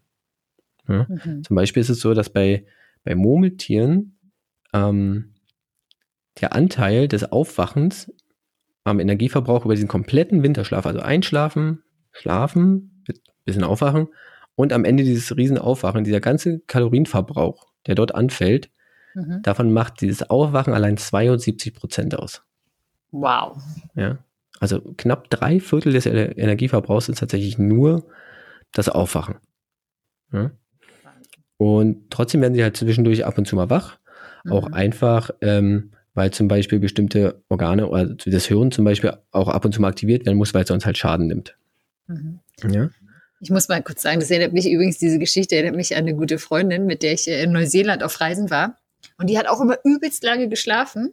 [0.89, 1.07] Ja?
[1.11, 1.45] Mhm.
[1.45, 2.65] Zum Beispiel ist es so, dass bei,
[3.05, 4.17] bei Murmeltieren
[4.73, 5.35] ähm,
[6.41, 8.11] der Anteil des Aufwachens
[8.85, 13.05] am Energieverbrauch über diesen kompletten Winterschlaf, also einschlafen, schlafen,
[13.45, 14.09] bisschen aufwachen
[14.55, 18.71] und am Ende dieses riesen Aufwachen, dieser ganze Kalorienverbrauch, der dort anfällt,
[19.15, 19.43] mhm.
[19.43, 22.43] davon macht dieses Aufwachen allein 72 Prozent aus.
[23.11, 23.63] Wow.
[23.95, 24.19] Ja.
[24.61, 28.07] Also knapp drei Viertel des Energieverbrauchs ist tatsächlich nur
[28.73, 29.37] das Aufwachen.
[30.33, 30.53] Ja?
[31.57, 33.99] Und trotzdem werden sie halt zwischendurch ab und zu mal wach.
[34.45, 34.53] Mhm.
[34.53, 39.65] Auch einfach, ähm, weil zum Beispiel bestimmte Organe oder das Hirn zum Beispiel auch ab
[39.65, 41.57] und zu mal aktiviert werden muss, weil es sonst halt Schaden nimmt.
[42.07, 42.41] Mhm.
[42.69, 42.91] Ja?
[43.43, 46.15] Ich muss mal kurz sagen, das erinnert mich übrigens, diese Geschichte erinnert mich an eine
[46.15, 48.79] gute Freundin, mit der ich in Neuseeland auf Reisen war.
[49.19, 51.13] Und die hat auch immer übelst lange geschlafen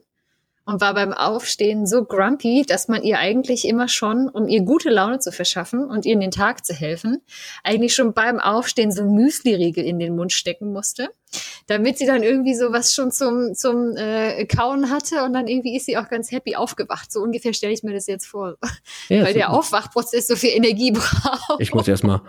[0.64, 4.90] und war beim Aufstehen so grumpy, dass man ihr eigentlich immer schon, um ihr gute
[4.90, 7.22] Laune zu verschaffen und ihr in den Tag zu helfen,
[7.64, 11.08] eigentlich schon beim Aufstehen so Müsli-Riegel in den Mund stecken musste,
[11.66, 15.86] damit sie dann irgendwie sowas schon zum, zum äh, Kauen hatte und dann irgendwie ist
[15.86, 17.10] sie auch ganz happy aufgewacht.
[17.10, 18.56] So ungefähr stelle ich mir das jetzt vor,
[19.08, 21.60] ja, weil der Aufwachprozess so viel Energie braucht.
[21.60, 22.20] Ich muss erstmal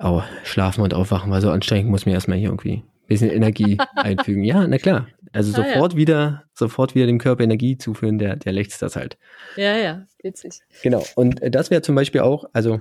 [0.00, 4.44] oh, schlafen und aufwachen, weil so anstrengend muss mir erstmal hier irgendwie bisschen Energie einfügen.
[4.44, 5.08] Ja, na klar.
[5.32, 5.98] Also ah, sofort ja.
[5.98, 9.16] wieder, sofort wieder dem Körper Energie zuführen, der, der lächzt das halt.
[9.56, 10.60] Ja, ja, witzig.
[10.82, 11.04] Genau.
[11.14, 12.80] Und äh, das wäre zum Beispiel auch, also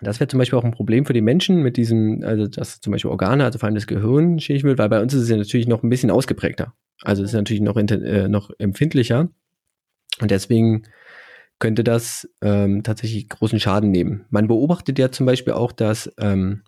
[0.00, 2.92] das wäre zum Beispiel auch ein Problem für die Menschen mit diesem, also dass zum
[2.92, 5.36] Beispiel Organe, also vor allem das Gehirn schädig wird, weil bei uns ist es ja
[5.36, 6.74] natürlich noch ein bisschen ausgeprägter.
[7.02, 9.28] Also es ist natürlich noch, äh, noch empfindlicher.
[10.20, 10.84] Und deswegen
[11.58, 14.24] könnte das ähm, tatsächlich großen Schaden nehmen.
[14.30, 16.62] Man beobachtet ja zum Beispiel auch, dass ähm,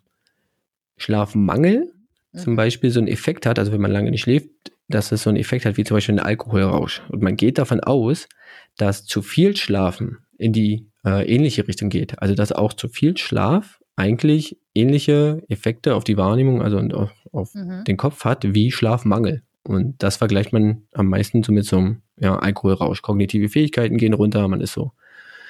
[0.96, 1.92] Schlafmangel.
[2.32, 4.48] Zum Beispiel so einen Effekt hat, also wenn man lange nicht schläft,
[4.88, 7.02] dass es so einen Effekt hat wie zum Beispiel ein Alkoholrausch.
[7.08, 8.28] Und man geht davon aus,
[8.76, 12.20] dass zu viel Schlafen in die äh, ähnliche Richtung geht.
[12.20, 17.54] Also dass auch zu viel Schlaf eigentlich ähnliche Effekte auf die Wahrnehmung, also auf, auf
[17.54, 17.84] mhm.
[17.84, 19.42] den Kopf hat, wie Schlafmangel.
[19.62, 23.02] Und das vergleicht man am meisten so mit so einem ja, Alkoholrausch.
[23.02, 24.92] Kognitive Fähigkeiten gehen runter, man ist so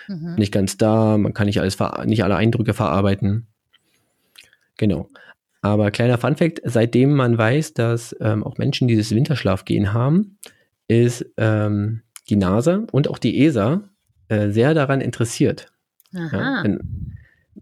[0.09, 0.35] mhm.
[0.37, 3.47] nicht ganz da, man kann nicht alles nicht alle Eindrücke verarbeiten.
[4.77, 5.09] Genau.
[5.62, 10.38] Aber kleiner Funfact, seitdem man weiß, dass ähm, auch Menschen dieses Winterschlafgehen haben,
[10.88, 13.83] ist ähm, die NASA und auch die ESA
[14.29, 15.73] äh, sehr daran interessiert.
[16.12, 16.64] Ja,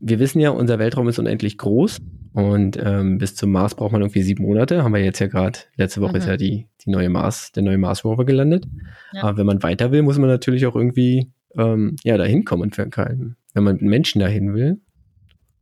[0.00, 1.98] wir wissen ja, unser Weltraum ist unendlich groß
[2.32, 4.84] und ähm, bis zum Mars braucht man irgendwie sieben Monate.
[4.84, 6.18] Haben wir jetzt ja gerade, letzte Woche mhm.
[6.18, 8.66] ist ja die, die neue Mars, der neue Mars Rover gelandet.
[9.12, 9.24] Ja.
[9.24, 12.70] Aber wenn man weiter will, muss man natürlich auch irgendwie ähm, ja, dahin kommen.
[12.76, 14.80] Wenn man mit Menschen dahin will,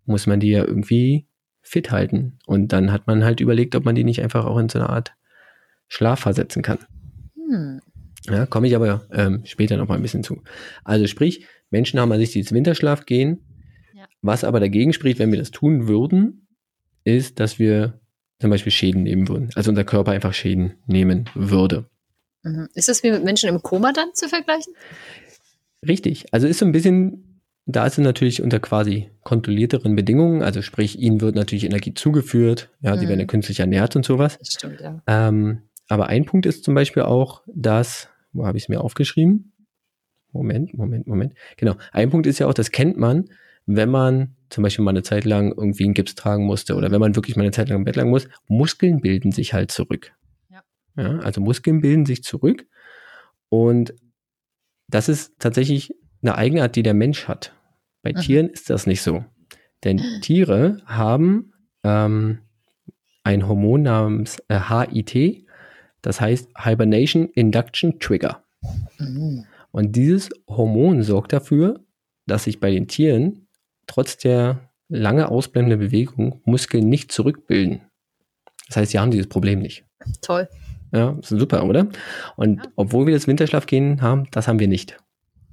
[0.05, 1.26] muss man die ja irgendwie
[1.67, 2.39] fit halten.
[2.47, 4.89] Und dann hat man halt überlegt, ob man die nicht einfach auch in so eine
[4.89, 5.15] Art
[5.89, 6.79] Schlaf versetzen kann.
[7.35, 7.81] Hm.
[8.29, 10.43] Ja, komme ich aber ähm, später noch mal ein bisschen zu.
[10.85, 13.45] Also sprich, Menschen haben an sich dieses Winterschlaf gehen.
[13.95, 14.07] Ja.
[14.23, 16.47] Was aber dagegen spricht, wenn wir das tun würden,
[17.05, 18.01] ist, dass wir
[18.41, 19.51] zum Beispiel Schäden nehmen würden.
[19.55, 21.89] Also unser Körper einfach Schäden nehmen würde.
[22.43, 22.69] Mhm.
[22.75, 24.73] Ist das wie mit Menschen im Koma dann zu vergleichen?
[25.87, 26.33] Richtig.
[26.33, 27.26] Also ist so ein bisschen
[27.67, 32.71] da ist es natürlich unter quasi kontrollierteren Bedingungen, also sprich, ihnen wird natürlich Energie zugeführt,
[32.81, 33.01] ja, mhm.
[33.01, 34.39] sie werden ja künstlich ernährt und sowas.
[34.39, 35.03] Das stimmt, ja.
[35.07, 39.53] Ähm, aber ein Punkt ist zum Beispiel auch, dass, wo habe ich es mir aufgeschrieben?
[40.33, 41.35] Moment, Moment, Moment.
[41.57, 41.75] Genau.
[41.93, 43.31] Ein Punkt ist ja auch, das kennt man,
[43.67, 47.01] wenn man zum Beispiel mal eine Zeit lang irgendwie einen Gips tragen musste oder wenn
[47.01, 50.13] man wirklich mal eine Zeit lang im Bett lang muss, Muskeln bilden sich halt zurück.
[50.51, 50.63] Ja.
[50.97, 52.67] ja also Muskeln bilden sich zurück
[53.49, 53.95] und
[54.89, 57.56] das ist tatsächlich eine Eigenart, die der Mensch hat.
[58.07, 58.21] Bei Aha.
[58.21, 59.25] Tieren ist das nicht so.
[59.83, 62.39] Denn Tiere haben ähm,
[63.25, 65.45] ein Hormon namens äh, HIT,
[66.03, 68.45] das heißt Hibernation Induction Trigger.
[69.01, 69.45] Mhm.
[69.73, 71.81] Und dieses Hormon sorgt dafür,
[72.27, 73.49] dass sich bei den Tieren
[73.89, 77.81] trotz der lange ausbleibenden Bewegung Muskeln nicht zurückbilden.
[78.69, 79.85] Das heißt, sie haben dieses Problem nicht.
[80.23, 80.49] Toll.
[80.93, 81.89] Ja, super, oder?
[82.37, 82.71] Und ja.
[82.77, 84.97] obwohl wir das Winterschlafgehen haben, das haben wir nicht.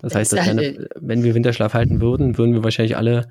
[0.03, 3.29] Das heißt, dass eine, wenn wir Winterschlaf halten würden, würden wir wahrscheinlich alle,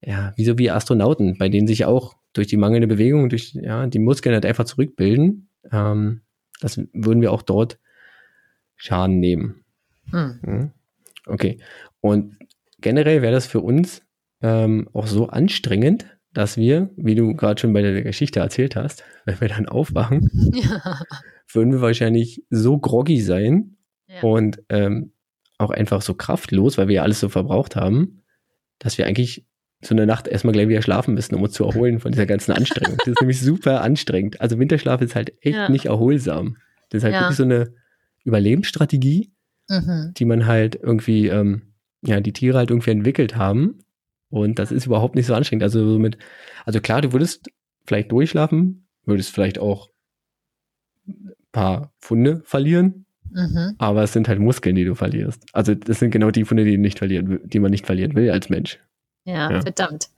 [0.00, 3.86] ja, wie so wie Astronauten, bei denen sich auch durch die mangelnde Bewegung, durch ja,
[3.86, 5.50] die Muskeln halt einfach zurückbilden.
[5.70, 6.22] Ähm,
[6.60, 7.78] das würden wir auch dort
[8.76, 9.64] Schaden nehmen.
[10.10, 10.70] Hm.
[11.26, 11.58] Okay.
[12.00, 12.38] Und
[12.80, 14.02] generell wäre das für uns
[14.40, 19.04] ähm, auch so anstrengend, dass wir, wie du gerade schon bei der Geschichte erzählt hast,
[19.26, 21.00] wenn wir dann aufwachen, ja.
[21.52, 24.22] würden wir wahrscheinlich so groggy sein ja.
[24.22, 25.12] und ähm,
[25.60, 28.22] auch einfach so kraftlos, weil wir ja alles so verbraucht haben,
[28.78, 29.46] dass wir eigentlich
[29.82, 32.52] so eine Nacht erstmal gleich wieder schlafen müssen, um uns zu erholen von dieser ganzen
[32.52, 32.96] Anstrengung.
[32.98, 34.40] Das ist nämlich super anstrengend.
[34.40, 35.68] Also Winterschlaf ist halt echt ja.
[35.68, 36.56] nicht erholsam.
[36.90, 37.20] Das ist halt ja.
[37.20, 37.72] wirklich so eine
[38.24, 39.32] Überlebensstrategie,
[39.68, 40.12] mhm.
[40.16, 41.62] die man halt irgendwie, ähm,
[42.02, 43.78] ja, die Tiere halt irgendwie entwickelt haben.
[44.28, 45.62] Und das ist überhaupt nicht so anstrengend.
[45.62, 46.18] Also so mit,
[46.64, 47.50] also klar, du würdest
[47.86, 49.88] vielleicht durchschlafen, würdest vielleicht auch
[51.08, 53.74] ein paar Funde verlieren, mhm.
[53.78, 55.44] aber es sind halt Muskeln, die du verlierst.
[55.52, 58.48] Also das sind genau die Funde, die, nicht verlieren, die man nicht verlieren will als
[58.48, 58.78] Mensch.
[59.24, 60.08] Ja, ja, verdammt.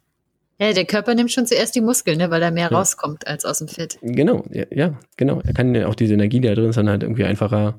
[0.58, 2.76] Ja, der Körper nimmt schon zuerst die Muskeln, ne, weil da mehr ja.
[2.76, 3.98] rauskommt als aus dem Fett.
[4.00, 5.40] Genau, ja, ja, genau.
[5.44, 7.78] Er kann ja auch diese Energie, die da drin ist, dann halt irgendwie einfacher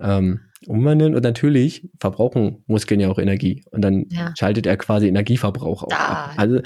[0.00, 1.14] ähm, umwandeln.
[1.14, 3.64] Und natürlich verbrauchen Muskeln ja auch Energie.
[3.70, 4.34] Und dann ja.
[4.38, 6.34] schaltet er quasi Energieverbrauch auch ab.
[6.36, 6.60] Also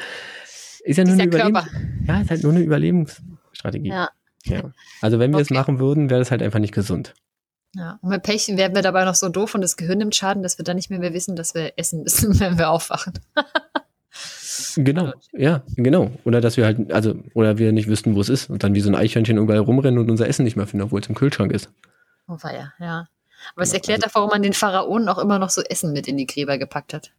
[0.84, 1.66] ist ja nur eine Überlebens
[2.08, 3.90] Ja, ist halt nur eine Überlebensstrategie.
[3.90, 4.08] Ja.
[4.44, 4.72] ja.
[5.00, 5.46] Also wenn wir okay.
[5.48, 7.14] es machen würden, wäre das halt einfach nicht gesund.
[7.74, 10.42] Ja, und mit Pech werden wir dabei noch so doof und das Gehirn nimmt Schaden,
[10.42, 13.14] dass wir dann nicht mehr, mehr wissen, dass wir essen müssen, wenn wir aufwachen.
[14.76, 16.10] Genau, ja, genau.
[16.24, 18.80] Oder dass wir halt, also, oder wir nicht wüssten, wo es ist und dann wie
[18.80, 21.52] so ein Eichhörnchen überall rumrennen und unser Essen nicht mehr finden, obwohl es im Kühlschrank
[21.52, 21.70] ist.
[22.28, 23.08] Oh, ja, ja.
[23.54, 26.16] Aber es erklärt auch, warum man den Pharaonen auch immer noch so Essen mit in
[26.16, 27.10] die Gräber gepackt hat.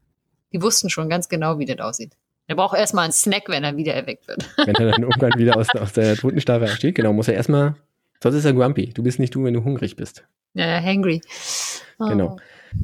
[0.53, 2.13] Die wussten schon ganz genau, wie das aussieht.
[2.47, 4.49] Er braucht erstmal einen Snack, wenn er wieder erweckt wird.
[4.57, 7.75] Wenn er dann irgendwann wieder aus, aus der Totenstarre steht, genau, muss er erstmal,
[8.21, 8.93] sonst ist er grumpy.
[8.93, 10.25] Du bist nicht du, wenn du hungrig bist.
[10.53, 11.21] Ja, ja hangry.
[11.99, 12.07] Oh.
[12.07, 12.37] Genau.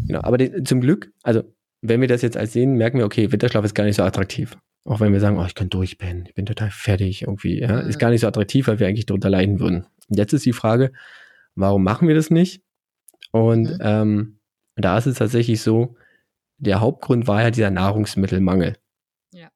[0.07, 0.21] Genau.
[0.21, 1.43] Aber die, zum Glück, also
[1.81, 4.57] wenn wir das jetzt als sehen, merken wir, okay, Winterschlaf ist gar nicht so attraktiv.
[4.85, 7.89] Auch wenn wir sagen, oh, ich kann durchpennen, ich bin total fertig irgendwie, ja, mhm.
[7.89, 9.85] ist gar nicht so attraktiv, weil wir eigentlich darunter leiden würden.
[10.07, 10.91] Jetzt ist die Frage,
[11.55, 12.63] warum machen wir das nicht?
[13.31, 13.77] Und mhm.
[13.81, 14.39] ähm,
[14.75, 15.95] da ist es tatsächlich so,
[16.57, 18.77] der Hauptgrund war ja dieser Nahrungsmittelmangel.
[19.33, 19.49] Ja.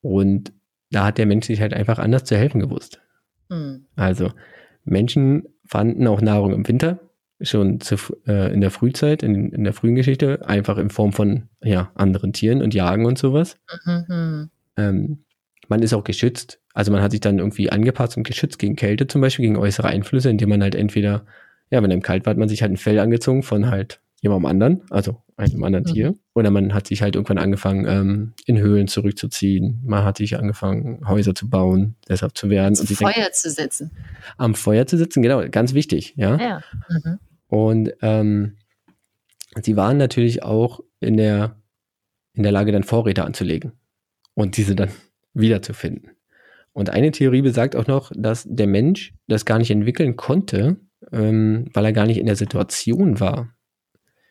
[0.00, 0.52] Und
[0.90, 3.00] da hat der Mensch sich halt einfach anders zu helfen gewusst.
[3.48, 3.86] Mhm.
[3.94, 4.32] Also
[4.84, 6.98] Menschen fanden auch Nahrung im Winter,
[7.40, 11.48] schon zu, äh, in der Frühzeit, in, in der frühen Geschichte, einfach in Form von
[11.62, 13.56] ja, anderen Tieren und Jagen und sowas.
[13.84, 14.50] Mhm.
[14.76, 15.24] Ähm,
[15.68, 16.60] man ist auch geschützt.
[16.74, 19.88] Also man hat sich dann irgendwie angepasst und geschützt gegen Kälte zum Beispiel, gegen äußere
[19.88, 21.24] Einflüsse, indem man halt entweder,
[21.70, 24.46] ja, wenn einem kalt war, hat man sich halt ein Fell angezogen von halt jemandem
[24.46, 25.92] anderen, also einem anderen mhm.
[25.92, 26.14] Tier.
[26.34, 29.80] Oder man hat sich halt irgendwann angefangen, ähm, in Höhlen zurückzuziehen.
[29.84, 32.78] Man hat sich angefangen, Häuser zu bauen, deshalb zu werden.
[32.78, 33.90] Am Feuer denkt, zu sitzen.
[34.36, 36.36] Am Feuer zu sitzen, genau, ganz wichtig, ja.
[36.36, 36.60] ja.
[36.88, 37.18] Mhm.
[37.50, 38.56] Und ähm,
[39.60, 41.56] sie waren natürlich auch in der,
[42.32, 43.72] in der Lage, dann Vorräte anzulegen
[44.34, 44.90] und diese dann
[45.34, 46.12] wiederzufinden.
[46.72, 50.76] Und eine Theorie besagt auch noch, dass der Mensch das gar nicht entwickeln konnte,
[51.10, 53.52] ähm, weil er gar nicht in der Situation war.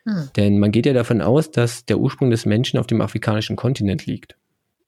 [0.05, 0.29] Hm.
[0.37, 4.05] Denn man geht ja davon aus, dass der Ursprung des Menschen auf dem afrikanischen Kontinent
[4.05, 4.37] liegt.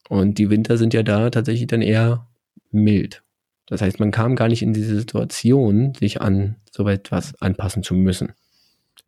[0.07, 2.29] Und die Winter sind ja da tatsächlich dann eher
[2.71, 3.23] mild.
[3.71, 7.93] Das heißt, man kam gar nicht in diese Situation, sich an so etwas anpassen zu
[7.93, 8.33] müssen.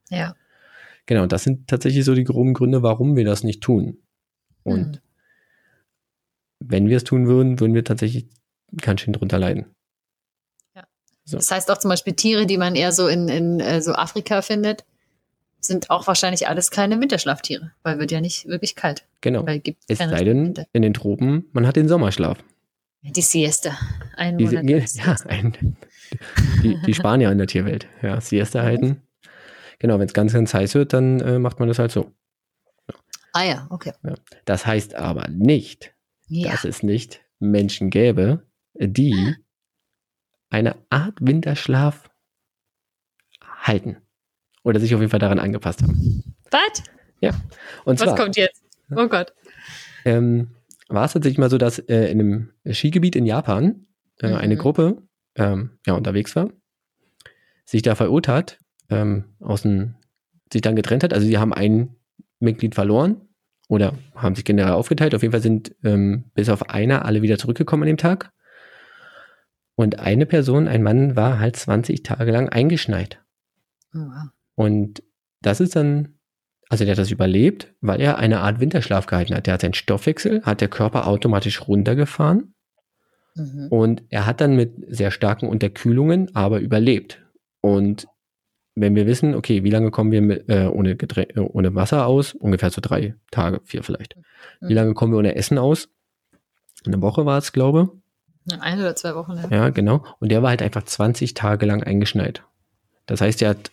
[0.10, 0.36] Ja.
[1.06, 3.98] Genau, das sind tatsächlich so die groben Gründe, warum wir das nicht tun.
[4.64, 5.02] Und hm.
[6.60, 8.30] wenn wir es tun würden, würden wir tatsächlich
[8.82, 9.66] ganz schön drunter leiden.
[10.74, 10.86] Ja.
[11.26, 11.36] So.
[11.36, 14.42] Das heißt auch zum Beispiel Tiere, die man eher so in, in äh, so Afrika
[14.42, 14.86] findet,
[15.60, 19.04] sind auch wahrscheinlich alles keine Winterschlaftiere, weil wird ja nicht wirklich kalt.
[19.20, 19.46] Genau.
[19.46, 22.38] es sei denn, in den Tropen, man hat den Sommerschlaf.
[23.04, 23.78] Die Siesta.
[24.16, 25.76] Ein Monat die, ja, ein,
[26.64, 27.88] die, die, Spanier in der Tierwelt.
[28.02, 28.66] Ja, Siesta mhm.
[28.66, 29.02] halten.
[29.80, 32.12] Genau, wenn es ganz, ganz heiß wird, dann äh, macht man das halt so.
[33.34, 33.92] Ah ja, okay.
[34.04, 34.14] Ja.
[34.46, 35.94] Das heißt aber nicht,
[36.28, 36.52] ja.
[36.52, 39.36] dass es nicht Menschen gäbe, die
[40.50, 42.10] eine Art Winterschlaf
[43.42, 43.98] halten.
[44.64, 46.36] Oder sich auf jeden Fall daran angepasst haben.
[46.52, 46.84] Was?
[47.20, 47.32] Ja.
[47.84, 48.64] Und Was zwar, kommt jetzt?
[48.96, 49.34] Oh Gott.
[50.06, 50.56] Ähm,
[50.90, 53.86] war es tatsächlich mal so, dass äh, in einem Skigebiet in Japan
[54.20, 54.36] äh, mhm.
[54.36, 55.04] eine Gruppe
[55.36, 56.50] ähm, ja, unterwegs war,
[57.66, 59.96] sich da verirrt hat, ähm, aus dem,
[60.52, 61.14] sich dann getrennt hat.
[61.14, 61.96] Also sie haben ein
[62.40, 63.22] Mitglied verloren
[63.70, 65.16] oder haben sich generell aufgeteilt.
[65.16, 68.32] Auf jeden Fall sind ähm, bis auf einer alle wieder zurückgekommen an dem Tag.
[69.76, 73.24] Und eine Person, ein Mann, war halt 20 Tage lang eingeschneit.
[73.96, 74.30] Oh, wow.
[74.56, 75.04] Und
[75.42, 76.20] das ist dann
[76.74, 79.46] also der hat das überlebt, weil er eine Art Winterschlaf gehalten hat.
[79.46, 82.56] Der hat seinen Stoffwechsel, hat der Körper automatisch runtergefahren
[83.36, 83.68] mhm.
[83.70, 87.22] und er hat dann mit sehr starken Unterkühlungen aber überlebt.
[87.62, 88.08] Und
[88.74, 92.08] wenn wir wissen, okay, wie lange kommen wir mit, äh, ohne, Getränk, äh, ohne Wasser
[92.08, 92.34] aus?
[92.34, 94.16] Ungefähr so drei Tage, vier vielleicht.
[94.60, 94.70] Mhm.
[94.70, 95.90] Wie lange kommen wir ohne Essen aus?
[96.88, 97.92] Eine Woche war es, glaube
[98.48, 98.60] ich.
[98.60, 99.48] Eine oder zwei Wochen, ja.
[99.56, 100.04] Ja, genau.
[100.20, 102.44] Und der war halt einfach 20 Tage lang eingeschneit.
[103.06, 103.72] Das heißt, der hat,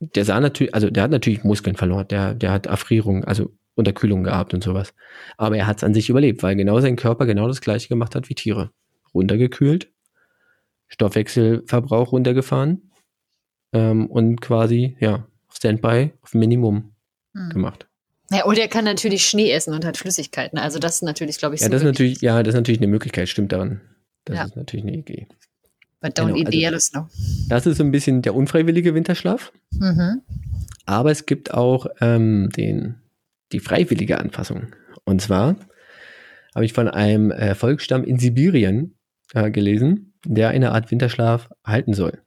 [0.00, 4.24] der sah natürlich, also der hat natürlich Muskeln verloren, der, der hat Erfrierung, also Unterkühlung
[4.24, 4.94] gehabt und sowas.
[5.36, 8.14] Aber er hat es an sich überlebt, weil genau sein Körper genau das gleiche gemacht
[8.14, 8.70] hat wie Tiere.
[9.14, 9.90] Runtergekühlt,
[10.88, 12.90] Stoffwechselverbrauch runtergefahren
[13.72, 16.92] ähm, und quasi, ja, Standby auf Minimum
[17.34, 17.50] hm.
[17.50, 17.86] gemacht.
[18.30, 20.58] Ja, und er kann natürlich Schnee essen und hat Flüssigkeiten.
[20.58, 21.66] Also das ist natürlich, glaube ich, so.
[21.66, 23.80] Ja, das ist natürlich, ja, das ist natürlich eine Möglichkeit, stimmt daran.
[24.24, 24.44] Das ja.
[24.44, 25.26] ist natürlich eine Idee.
[26.00, 27.08] But don't genau, eat also, no.
[27.48, 29.52] Das ist so ein bisschen der unfreiwillige Winterschlaf.
[29.72, 30.22] Mhm.
[30.86, 32.96] Aber es gibt auch ähm, den,
[33.52, 34.68] die freiwillige Anpassung.
[35.04, 35.56] Und zwar
[36.54, 38.96] habe ich von einem äh, Volksstamm in Sibirien
[39.34, 42.22] äh, gelesen, der eine Art Winterschlaf halten soll.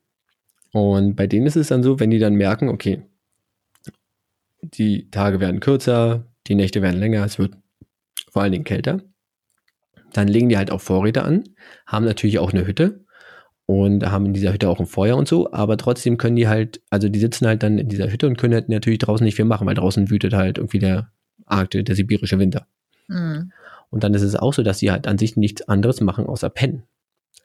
[0.73, 3.03] Und bei denen ist es dann so, wenn die dann merken, okay,
[4.61, 7.55] die Tage werden kürzer, die Nächte werden länger, es wird
[8.29, 9.01] vor allen Dingen kälter,
[10.13, 11.43] dann legen die halt auch Vorräte an,
[11.85, 13.05] haben natürlich auch eine Hütte
[13.65, 16.81] und haben in dieser Hütte auch ein Feuer und so, aber trotzdem können die halt,
[16.89, 19.45] also die sitzen halt dann in dieser Hütte und können halt natürlich draußen nicht viel
[19.45, 21.11] machen, weil draußen wütet halt irgendwie der
[21.45, 22.67] Arktis, der sibirische Winter.
[23.07, 23.51] Mhm.
[23.89, 26.49] Und dann ist es auch so, dass sie halt an sich nichts anderes machen außer
[26.49, 26.83] pennen.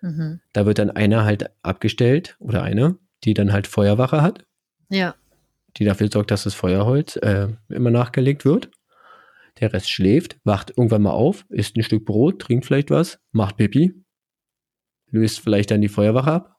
[0.00, 0.40] Mhm.
[0.52, 4.44] Da wird dann einer halt abgestellt oder eine, die dann halt Feuerwache hat.
[4.88, 5.14] Ja.
[5.76, 8.70] Die dafür sorgt, dass das Feuerholz äh, immer nachgelegt wird.
[9.60, 13.56] Der Rest schläft, wacht irgendwann mal auf, isst ein Stück Brot, trinkt vielleicht was, macht
[13.56, 13.94] Pipi,
[15.10, 16.56] löst vielleicht dann die Feuerwache ab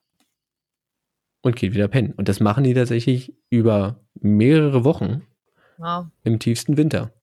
[1.41, 2.13] und geht wieder pennen.
[2.13, 5.23] Und das machen die tatsächlich über mehrere Wochen
[5.77, 6.05] wow.
[6.23, 7.13] im tiefsten Winter.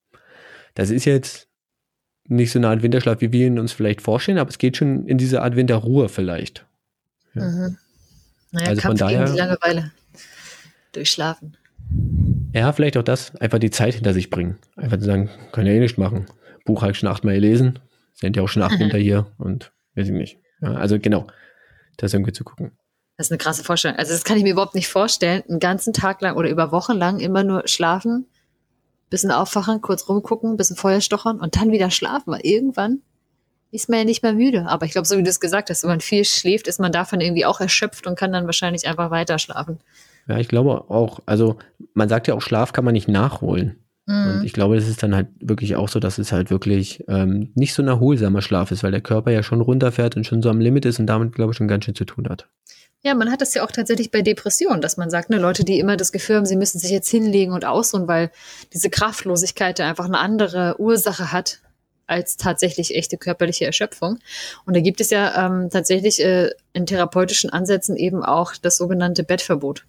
[0.75, 1.49] Das ist jetzt
[2.27, 5.07] nicht so eine Art Winterschlaf, wie wir ihn uns vielleicht vorstellen, aber es geht schon
[5.07, 6.67] in diese Art Winterruhe vielleicht.
[7.35, 7.45] Ja.
[7.45, 7.77] Mhm.
[8.53, 9.93] Naja, also Kampf von daher, gegen die Langeweile.
[10.93, 11.57] Durchschlafen.
[12.53, 14.59] Ja, vielleicht auch das, einfach die Zeit hinter sich bringen.
[14.77, 16.27] Einfach zu sagen, kann ja eh nicht machen.
[16.65, 17.81] Buch habe ich schon achtmal gelesen,
[18.15, 20.39] sind ja auch schon acht Winter hier und weiß ich nicht.
[20.65, 21.27] Ja, also genau,
[21.99, 22.73] das irgendwie zu gucken.
[23.17, 23.99] Das ist eine krasse Vorstellung.
[23.99, 26.95] Also das kann ich mir überhaupt nicht vorstellen, einen ganzen Tag lang oder über Wochen
[26.95, 28.27] lang immer nur schlafen,
[29.11, 33.03] bisschen aufwachen, kurz rumgucken, bisschen Feuer stochern und dann wieder schlafen, weil irgendwann
[33.71, 34.67] ist man ja nicht mehr müde.
[34.69, 36.93] Aber ich glaube, so wie du es gesagt hast, wenn man viel schläft, ist man
[36.93, 39.79] davon irgendwie auch erschöpft und kann dann wahrscheinlich einfach weiter schlafen.
[40.27, 41.59] Ja, ich glaube auch, also
[41.93, 43.84] man sagt ja auch, Schlaf kann man nicht nachholen.
[44.07, 44.31] Mhm.
[44.31, 47.51] Und ich glaube, das ist dann halt wirklich auch so, dass es halt wirklich ähm,
[47.55, 50.51] nicht so ein erholsamer Schlaf ist, weil der Körper ja schon runterfährt und schon so
[50.51, 52.49] am Limit ist und damit, glaube ich, schon ganz schön zu tun hat.
[53.03, 55.79] Ja, man hat das ja auch tatsächlich bei Depressionen, dass man sagt, ne, Leute, die
[55.79, 58.31] immer das Gefühl haben, sie müssen sich jetzt hinlegen und ausruhen, weil
[58.73, 61.61] diese Kraftlosigkeit einfach eine andere Ursache hat
[62.07, 64.19] als tatsächlich echte körperliche Erschöpfung.
[64.65, 69.23] Und da gibt es ja ähm, tatsächlich äh, in therapeutischen Ansätzen eben auch das sogenannte
[69.23, 69.85] Bettverbot.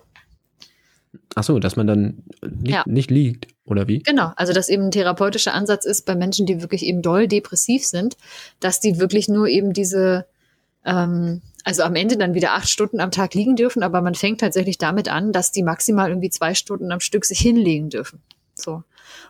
[1.36, 2.84] Ach so, dass man dann nicht, ja.
[2.86, 4.00] nicht liegt, oder wie?
[4.00, 7.86] Genau, also dass eben ein therapeutischer Ansatz ist bei Menschen, die wirklich eben doll depressiv
[7.86, 8.18] sind,
[8.60, 10.26] dass die wirklich nur eben diese,
[10.86, 14.42] ähm, also am Ende dann wieder acht Stunden am Tag liegen dürfen, aber man fängt
[14.42, 18.22] tatsächlich damit an, dass die maximal irgendwie zwei Stunden am Stück sich hinlegen dürfen.
[18.54, 18.84] So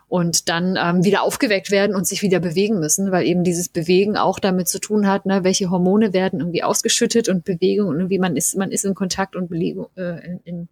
[0.07, 4.17] und dann ähm, wieder aufgeweckt werden und sich wieder bewegen müssen, weil eben dieses Bewegen
[4.17, 8.19] auch damit zu tun hat, ne, welche Hormone werden irgendwie ausgeschüttet und Bewegung und irgendwie
[8.19, 10.67] man ist, man ist in Kontakt und Belegung, äh, in, in,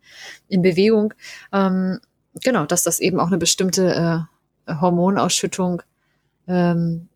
[0.49, 1.13] in Bewegung.
[1.51, 1.99] Ähm,
[2.41, 4.27] genau, dass das eben auch eine bestimmte
[4.67, 5.81] äh, Hormonausschüttung
[6.47, 7.07] ähm,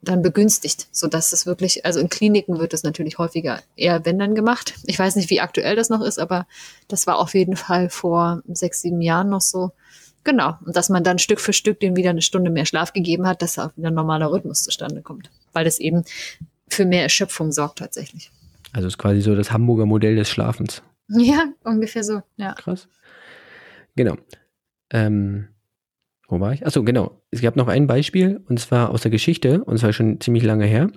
[0.00, 4.18] dann begünstigt, so dass es wirklich, also in Kliniken wird es natürlich häufiger eher wenn
[4.18, 4.74] dann gemacht.
[4.84, 6.46] Ich weiß nicht, wie aktuell das noch ist, aber
[6.88, 9.72] das war auf jeden Fall vor sechs, sieben Jahren noch so.
[10.24, 10.56] Genau.
[10.64, 13.42] Und dass man dann Stück für Stück dem wieder eine Stunde mehr Schlaf gegeben hat,
[13.42, 15.30] dass auch wieder ein normaler Rhythmus zustande kommt.
[15.52, 16.04] Weil das eben
[16.68, 18.30] für mehr Erschöpfung sorgt tatsächlich.
[18.72, 20.82] Also ist quasi so das Hamburger Modell des Schlafens.
[21.08, 22.54] Ja, ungefähr so, ja.
[22.54, 22.88] Krass.
[23.96, 24.16] Genau.
[24.92, 25.48] Ähm,
[26.28, 26.64] wo war ich?
[26.64, 27.20] Achso, genau.
[27.30, 30.66] Es gab noch ein Beispiel, und zwar aus der Geschichte, und zwar schon ziemlich lange
[30.66, 30.90] her.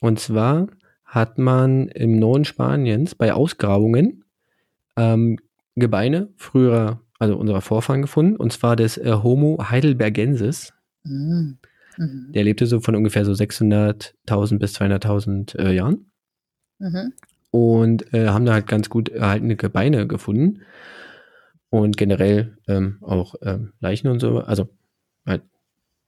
[0.00, 0.68] Und zwar
[1.04, 4.24] hat man im Norden Spaniens bei Ausgrabungen
[4.96, 5.38] ähm,
[5.74, 10.72] Gebeine früherer also unserer Vorfahren gefunden, und zwar des äh, Homo heidelbergensis.
[11.04, 11.58] Mhm.
[11.96, 12.32] Mhm.
[12.32, 16.10] Der lebte so von ungefähr so 600.000 bis 200.000 äh, Jahren.
[16.78, 17.12] Mhm.
[17.50, 20.60] Und äh, haben da halt ganz gut erhaltene Gebeine gefunden.
[21.70, 24.38] Und generell ähm, auch ähm, Leichen und so.
[24.38, 24.68] Also,
[25.26, 25.42] halt,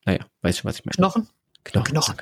[0.06, 0.96] naja, weißt du, was ich meine?
[0.96, 1.28] Knochen?
[1.64, 1.92] Knochen.
[1.92, 2.16] Knochen.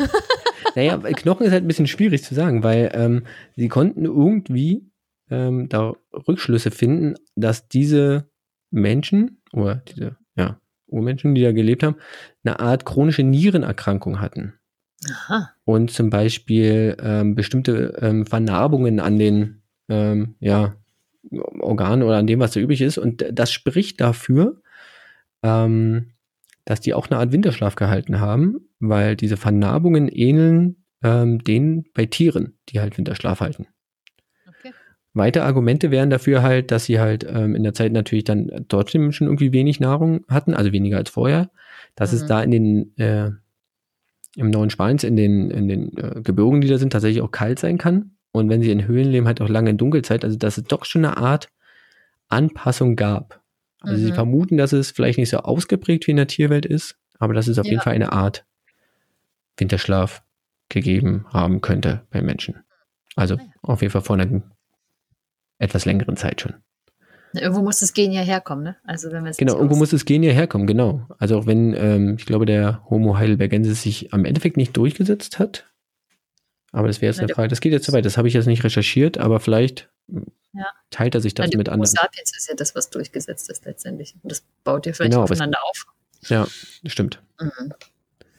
[0.74, 3.22] naja, Knochen ist halt ein bisschen schwierig zu sagen, weil ähm,
[3.54, 4.90] sie konnten irgendwie
[5.30, 8.28] ähm, da Rückschlüsse finden, dass diese
[8.70, 11.96] Menschen oder diese ja, Urmenschen, die da gelebt haben,
[12.44, 14.54] eine Art chronische Nierenerkrankung hatten.
[15.10, 15.50] Aha.
[15.64, 20.74] Und zum Beispiel ähm, bestimmte ähm, Vernarbungen an den, ähm, ja,
[21.30, 22.98] Organ oder an dem, was da übrig ist.
[22.98, 24.60] Und das spricht dafür,
[25.42, 26.12] ähm,
[26.64, 32.06] dass die auch eine Art Winterschlaf gehalten haben, weil diese Vernarbungen ähneln ähm, denen bei
[32.06, 33.66] Tieren, die halt Winterschlaf halten.
[34.46, 34.72] Okay.
[35.14, 39.12] Weitere Argumente wären dafür halt, dass sie halt ähm, in der Zeit natürlich dann trotzdem
[39.12, 41.50] schon irgendwie wenig Nahrung hatten, also weniger als vorher,
[41.94, 42.18] dass mhm.
[42.18, 43.30] es da in den äh,
[44.36, 47.58] im neuen Spaniens in den, in den äh, Gebirgen, die da sind, tatsächlich auch kalt
[47.58, 48.15] sein kann.
[48.36, 50.24] Und wenn sie in Höhlen leben, halt auch lange in Dunkelzeit.
[50.24, 51.48] Also dass es doch schon eine Art
[52.28, 53.40] Anpassung gab.
[53.80, 54.06] Also mhm.
[54.06, 57.46] sie vermuten, dass es vielleicht nicht so ausgeprägt wie in der Tierwelt ist, aber dass
[57.46, 57.72] es auf ja.
[57.72, 58.44] jeden Fall eine Art
[59.56, 60.22] Winterschlaf
[60.68, 62.56] gegeben haben könnte bei Menschen.
[63.14, 64.42] Also auf jeden Fall vor einer
[65.58, 66.54] etwas längeren Zeit schon.
[67.32, 68.76] Irgendwo muss das Gen ja herkommen, ne?
[68.84, 71.06] Also wenn wir Genau, irgendwo muss das Gen ja herkommen, genau.
[71.18, 75.66] Also auch wenn, ähm, ich glaube, der Homo heidelbergensis sich am Endeffekt nicht durchgesetzt hat.
[76.72, 77.48] Aber das wäre jetzt eine Frage.
[77.48, 78.04] Das geht jetzt zu weit.
[78.04, 79.88] Das habe ich jetzt nicht recherchiert, aber vielleicht
[80.52, 80.66] ja.
[80.90, 81.88] teilt er sich das Nein, mit anderen.
[81.88, 84.14] Homo sapiens ist ja das, was durchgesetzt ist letztendlich.
[84.22, 85.86] Und das baut ja vielleicht genau, aufeinander auf.
[86.28, 86.46] Ja,
[86.84, 87.22] stimmt.
[87.40, 87.72] Mhm.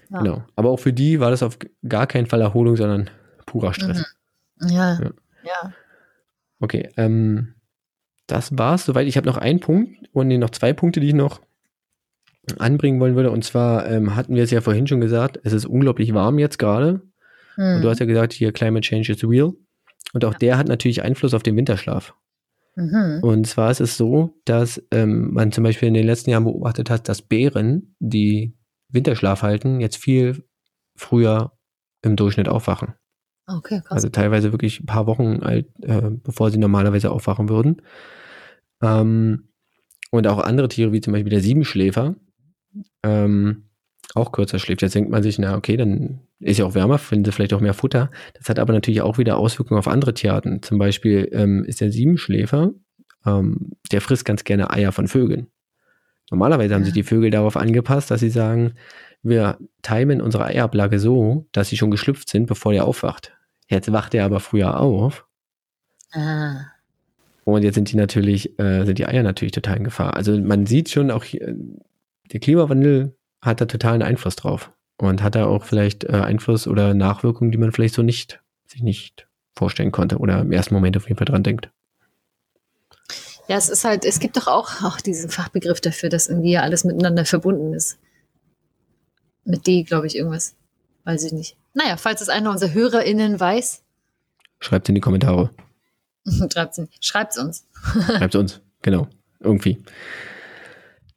[0.10, 0.20] Ja.
[0.20, 0.44] Genau.
[0.56, 3.10] Aber auch für die war das auf gar keinen Fall Erholung, sondern
[3.46, 4.06] purer Stress.
[4.60, 4.70] Mhm.
[4.70, 5.00] Ja.
[5.00, 5.12] ja.
[5.44, 5.74] ja.
[6.60, 6.90] Okay.
[6.98, 7.56] Ähm,
[8.28, 9.08] das war's soweit.
[9.08, 11.42] Ich habe noch einen Punkt und noch zwei Punkte, die ich noch
[12.58, 13.32] anbringen wollen würde.
[13.32, 16.60] Und zwar ähm, hatten wir es ja vorhin schon gesagt, es ist unglaublich warm jetzt
[16.60, 17.02] gerade.
[17.58, 17.76] Hm.
[17.76, 19.54] Und du hast ja gesagt, hier Climate Change is real.
[20.13, 20.39] Und auch ja.
[20.39, 22.15] der hat natürlich Einfluss auf den Winterschlaf.
[22.76, 23.20] Mhm.
[23.24, 26.89] Und zwar ist es so, dass ähm, man zum Beispiel in den letzten Jahren beobachtet
[26.89, 28.56] hat, dass Bären, die
[28.89, 30.46] Winterschlaf halten, jetzt viel
[30.96, 31.58] früher
[32.04, 32.93] im Durchschnitt aufwachen.
[33.48, 33.91] Okay, krass.
[33.91, 37.82] Also teilweise wirklich ein paar Wochen alt, äh, bevor sie normalerweise aufwachen würden.
[38.84, 39.50] Ähm,
[40.12, 42.15] und auch andere Tiere, wie zum Beispiel der Siebenschläfer,
[43.04, 43.66] ähm,
[44.15, 44.82] auch kürzer schläft.
[44.82, 47.62] Jetzt denkt man sich, na okay, dann ist ja auch wärmer, finden sie vielleicht auch
[47.62, 48.10] mehr Futter.
[48.36, 50.62] Das hat aber natürlich auch wieder Auswirkungen auf andere Tierarten.
[50.62, 52.72] Zum Beispiel ähm, ist der Siebenschläfer,
[53.26, 55.48] ähm, der frisst ganz gerne Eier von Vögeln.
[56.30, 58.74] Normalerweise haben sich die Vögel darauf angepasst, dass sie sagen,
[59.24, 63.34] wir timen unsere Eiablage so, dass sie schon geschlüpft sind, bevor er aufwacht.
[63.70, 65.26] Jetzt wacht er aber früher auf.
[66.12, 66.65] Ah.
[67.43, 70.15] Und jetzt sind die natürlich, äh, sind die Eier natürlich total in Gefahr.
[70.15, 71.56] Also man sieht schon auch, hier,
[72.32, 74.71] der Klimawandel hat da totalen Einfluss drauf.
[75.00, 78.82] Und hat da auch vielleicht äh, Einfluss oder Nachwirkungen, die man vielleicht so nicht, sich
[78.82, 81.69] nicht vorstellen konnte oder im ersten Moment auf jeden Fall dran denkt.
[83.47, 86.62] Ja, es ist halt, es gibt doch auch, auch diesen Fachbegriff dafür, dass irgendwie ja
[86.62, 87.97] alles miteinander verbunden ist.
[89.45, 90.56] Mit D, glaube ich, irgendwas.
[91.06, 91.56] Weiß ich nicht.
[91.73, 93.84] Naja, falls es einer unserer HörerInnen weiß.
[94.60, 95.52] Schreibt in die Kommentare.
[96.52, 97.65] Schreibt es uns.
[98.17, 99.08] Schreibt es uns, genau.
[99.39, 99.82] Irgendwie.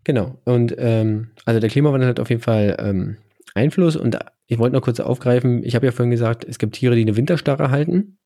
[0.05, 0.41] Genau.
[0.45, 3.17] Und ähm, also der Klimawandel hat auf jeden Fall ähm,
[3.55, 3.97] Einfluss.
[3.97, 7.03] Und ich wollte noch kurz aufgreifen, ich habe ja vorhin gesagt, es gibt Tiere, die
[7.03, 8.19] eine Winterstarre halten.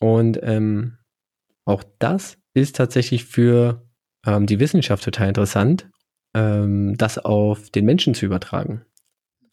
[0.00, 0.98] Und ähm,
[1.64, 3.86] auch das ist tatsächlich für
[4.26, 5.88] ähm, die Wissenschaft total interessant,
[6.34, 8.84] ähm, das auf den Menschen zu übertragen.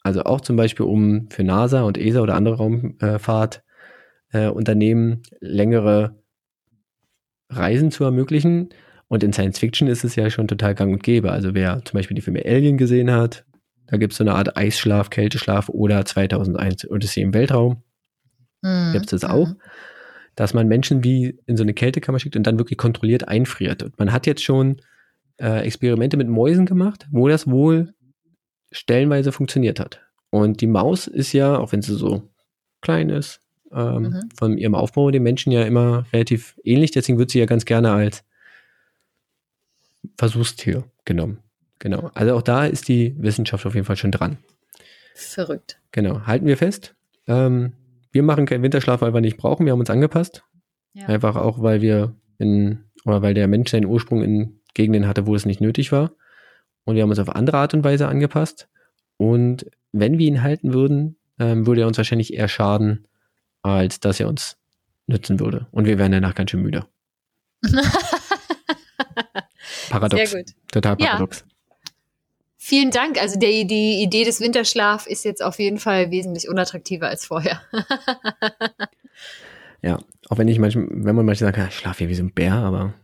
[0.02, 6.18] Also auch zum Beispiel, um für NASA und ESA oder andere Raumfahrtunternehmen äh, längere
[7.50, 8.68] Reisen zu ermöglichen,
[9.08, 11.32] und in Science Fiction ist es ja schon total gang und gäbe.
[11.32, 13.44] Also wer zum Beispiel die Filme Alien gesehen hat,
[13.86, 17.82] da gibt es so eine Art Eisschlaf, Kälteschlaf oder 2001 Odyssey im Weltraum.
[18.60, 18.92] Mhm.
[18.92, 19.48] Gibt es das auch.
[20.34, 23.82] Dass man Menschen wie in so eine Kältekammer schickt und dann wirklich kontrolliert einfriert.
[23.82, 24.82] Und man hat jetzt schon
[25.38, 27.94] äh, Experimente mit Mäusen gemacht, wo das wohl
[28.70, 30.02] stellenweise funktioniert hat.
[30.30, 32.28] Und die Maus ist ja, auch wenn sie so
[32.82, 33.40] klein ist,
[33.72, 34.28] ähm, mhm.
[34.36, 36.90] von ihrem Aufbau den Menschen ja immer relativ ähnlich.
[36.90, 38.22] Deswegen wird sie ja ganz gerne als
[40.16, 41.38] Versuchstier genommen.
[41.78, 42.10] Genau.
[42.14, 44.38] Also auch da ist die Wissenschaft auf jeden Fall schon dran.
[45.14, 45.80] Verrückt.
[45.92, 46.26] Genau.
[46.26, 46.94] Halten wir fest.
[47.26, 47.72] Ähm,
[48.12, 49.66] wir machen keinen Winterschlaf, weil wir nicht brauchen.
[49.66, 50.44] Wir haben uns angepasst.
[50.94, 51.06] Ja.
[51.06, 55.34] Einfach auch, weil wir in, oder weil der Mensch seinen Ursprung in Gegenden hatte, wo
[55.34, 56.12] es nicht nötig war.
[56.84, 58.68] Und wir haben uns auf andere Art und Weise angepasst.
[59.16, 63.06] Und wenn wir ihn halten würden, ähm, würde er uns wahrscheinlich eher schaden,
[63.62, 64.56] als dass er uns
[65.06, 65.66] nützen würde.
[65.70, 66.86] Und wir wären danach ganz schön müde.
[69.88, 70.30] Paradox.
[70.30, 70.52] Sehr gut.
[70.70, 71.40] Total paradox.
[71.40, 71.46] Ja.
[72.56, 73.20] Vielen Dank.
[73.20, 77.62] Also der, die Idee des Winterschlaf ist jetzt auf jeden Fall wesentlich unattraktiver als vorher.
[79.82, 82.34] ja, auch wenn ich manchmal, wenn man manchmal sagt, ich schlafe hier wie so ein
[82.34, 82.94] Bär, aber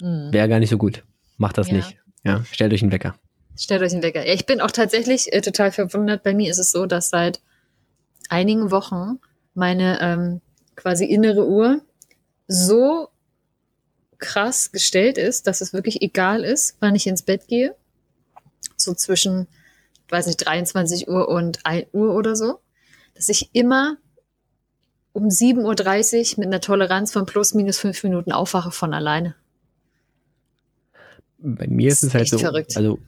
[0.00, 0.32] mhm.
[0.32, 1.04] wäre gar nicht so gut.
[1.38, 1.74] Macht das ja.
[1.74, 1.96] nicht.
[2.22, 3.14] Ja, stellt euch einen Wecker.
[3.56, 4.26] Stellt euch einen Wecker.
[4.26, 6.22] Ja, ich bin auch tatsächlich äh, total verwundert.
[6.22, 7.40] Bei mir ist es so, dass seit
[8.28, 9.18] einigen Wochen
[9.54, 10.40] meine ähm,
[10.76, 11.80] quasi innere Uhr
[12.46, 13.08] so
[14.18, 17.74] krass gestellt ist, dass es wirklich egal ist, wann ich ins Bett gehe.
[18.76, 19.46] So zwischen,
[20.08, 22.60] weiß nicht, 23 Uhr und 1 Uhr oder so.
[23.14, 23.96] Dass ich immer
[25.12, 29.34] um 7.30 Uhr mit einer Toleranz von plus minus fünf Minuten aufwache von alleine.
[31.38, 32.76] bei mir ist, es halt so, verrückt.
[32.76, 32.98] also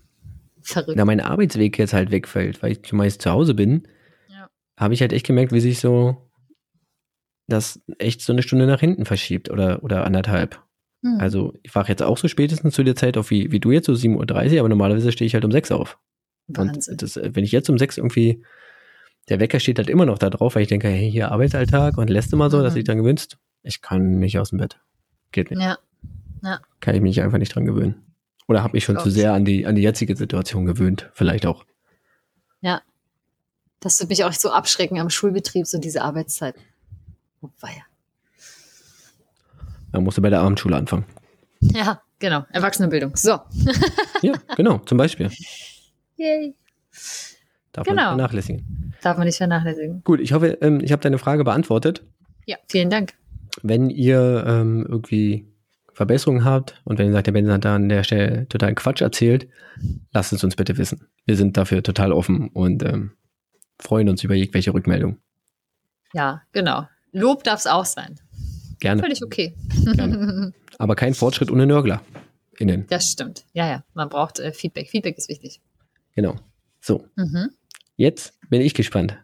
[0.63, 0.99] verrückt.
[0.99, 3.87] da mein Arbeitsweg jetzt halt wegfällt, weil ich meist zu Hause bin,
[4.29, 4.49] ja.
[4.77, 6.31] habe ich halt echt gemerkt, wie sich so
[7.47, 10.63] das echt so eine Stunde nach hinten verschiebt oder, oder anderthalb.
[11.03, 11.19] Hm.
[11.19, 13.87] Also ich wache jetzt auch so spätestens zu der Zeit auf wie, wie du jetzt,
[13.87, 15.99] so 7.30 Uhr, aber normalerweise stehe ich halt um 6 auf.
[16.49, 16.93] Wahnsinn.
[16.93, 18.45] Und das, wenn ich jetzt um 6 irgendwie,
[19.29, 22.11] der Wecker steht halt immer noch da drauf, weil ich denke, hey, hier Arbeitsalltag und
[22.11, 22.63] lässt immer so, mhm.
[22.65, 24.81] dass ich dann gewünscht, ich kann nicht aus dem Bett.
[25.33, 25.61] Geht nicht.
[25.61, 25.79] Ja.
[26.43, 26.61] ja.
[26.81, 28.03] Kann ich mich einfach nicht dran gewöhnen.
[28.49, 31.65] Oder habe mich schon zu sehr an die, an die jetzige Situation gewöhnt, vielleicht auch.
[32.61, 32.83] Ja.
[33.79, 36.57] Das würde mich auch so abschrecken am Schulbetrieb, so diese Arbeitszeit.
[37.41, 37.83] Oh, weia.
[39.93, 41.05] Man musste bei der Abendschule anfangen.
[41.61, 42.45] Ja, genau.
[42.51, 43.17] Erwachsenenbildung.
[43.17, 43.39] So.
[44.23, 45.31] ja, genau, zum Beispiel.
[46.17, 46.55] Yay.
[47.73, 47.97] Darf genau.
[47.97, 48.95] man nicht vernachlässigen.
[49.03, 50.03] Darf man nicht vernachlässigen.
[50.05, 52.05] Gut, ich hoffe, ähm, ich habe deine Frage beantwortet.
[52.47, 53.15] Ja, vielen Dank.
[53.63, 55.47] Wenn ihr ähm, irgendwie
[55.93, 59.03] Verbesserungen habt und wenn ihr sagt, der Ben hat da an der Stelle total Quatsch
[59.03, 59.49] erzählt,
[60.13, 61.07] lasst es uns bitte wissen.
[61.27, 63.13] Wir sind dafür total offen und ähm,
[63.79, 65.19] freuen uns über jegliche Rückmeldung.
[66.13, 66.89] Ja, genau.
[67.13, 68.19] Lob darf es auch sein.
[68.81, 69.03] Gerne.
[69.03, 69.55] Völlig okay.
[69.95, 70.53] Gerne.
[70.79, 72.03] Aber kein Fortschritt ohne Nörgler.
[72.59, 72.87] Innen.
[72.89, 73.45] Das stimmt.
[73.53, 73.85] Ja, ja.
[73.95, 74.91] Man braucht äh, Feedback.
[74.91, 75.61] Feedback ist wichtig.
[76.15, 76.37] Genau.
[76.81, 77.07] So.
[77.17, 77.51] Mhm.
[77.97, 79.17] Jetzt bin ich gespannt.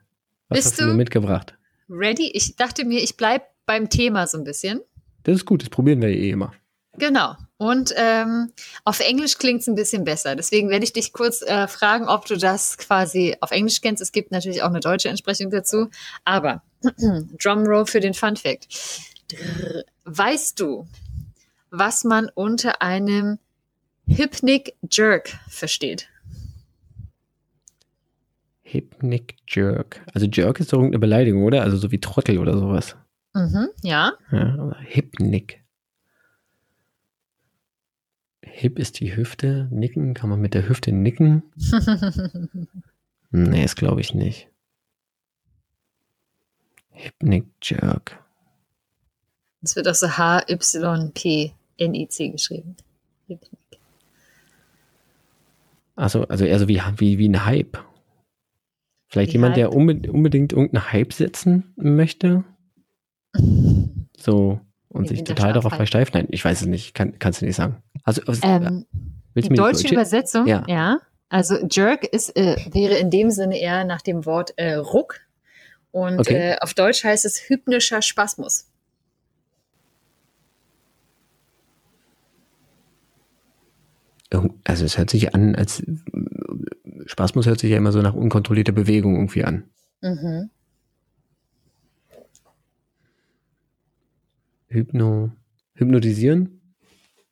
[0.48, 1.54] Was Bist hast du mir mitgebracht?
[1.88, 2.30] Ready?
[2.32, 4.80] Ich dachte mir, ich bleibe beim Thema so ein bisschen.
[5.24, 6.52] Das ist gut, das probieren wir eh immer.
[6.98, 7.34] Genau.
[7.58, 8.52] Und ähm,
[8.84, 10.36] auf Englisch klingt es ein bisschen besser.
[10.36, 14.02] Deswegen werde ich dich kurz äh, fragen, ob du das quasi auf Englisch kennst.
[14.02, 15.88] Es gibt natürlich auch eine deutsche Entsprechung dazu.
[16.24, 16.62] Aber
[17.42, 18.68] Drumroll für den Fun Fact.
[20.04, 20.86] Weißt du,
[21.70, 23.38] was man unter einem
[24.06, 26.08] Hypnic Jerk versteht?
[28.62, 30.04] Hypnic Jerk.
[30.12, 31.62] Also Jerk ist doch irgendeine Beleidigung, oder?
[31.62, 32.96] Also so wie Trottel oder sowas.
[33.34, 34.12] Mhm, ja.
[34.30, 35.62] ja Hypnic.
[38.42, 39.68] Hip ist die Hüfte.
[39.70, 41.42] Nicken, kann man mit der Hüfte nicken?
[43.30, 44.48] nee, das glaube ich nicht.
[46.90, 48.25] Hypnic Jerk.
[49.62, 51.48] Es wird auch so H-Y-P-N-I-C
[52.28, 52.76] geschrieben.
[55.96, 57.78] Also, also eher so wie, wie, wie ein Hype.
[59.08, 59.70] Vielleicht wie jemand, Hype?
[59.70, 62.44] der unbe unbedingt irgendeinen Hype setzen möchte.
[64.18, 66.14] So, und sich total darauf versteift.
[66.14, 67.82] Nein, ich weiß es nicht, kann, kannst du nicht sagen.
[68.02, 68.86] Also, ähm,
[69.34, 70.64] die deutsche, deutsche, Übersetzung, ja.
[70.66, 71.00] ja.
[71.28, 75.20] Also Jerk ist, äh, wäre in dem Sinne eher nach dem Wort äh, Ruck.
[75.90, 76.52] Und okay.
[76.52, 78.68] äh, auf Deutsch heißt es hypnischer Spasmus.
[84.64, 85.82] Also es hört sich an, als
[87.06, 89.64] Spasmus hört sich ja immer so nach unkontrollierter Bewegung irgendwie an.
[90.00, 90.50] Mhm.
[94.68, 95.30] Hypno,
[95.74, 96.60] hypnotisieren?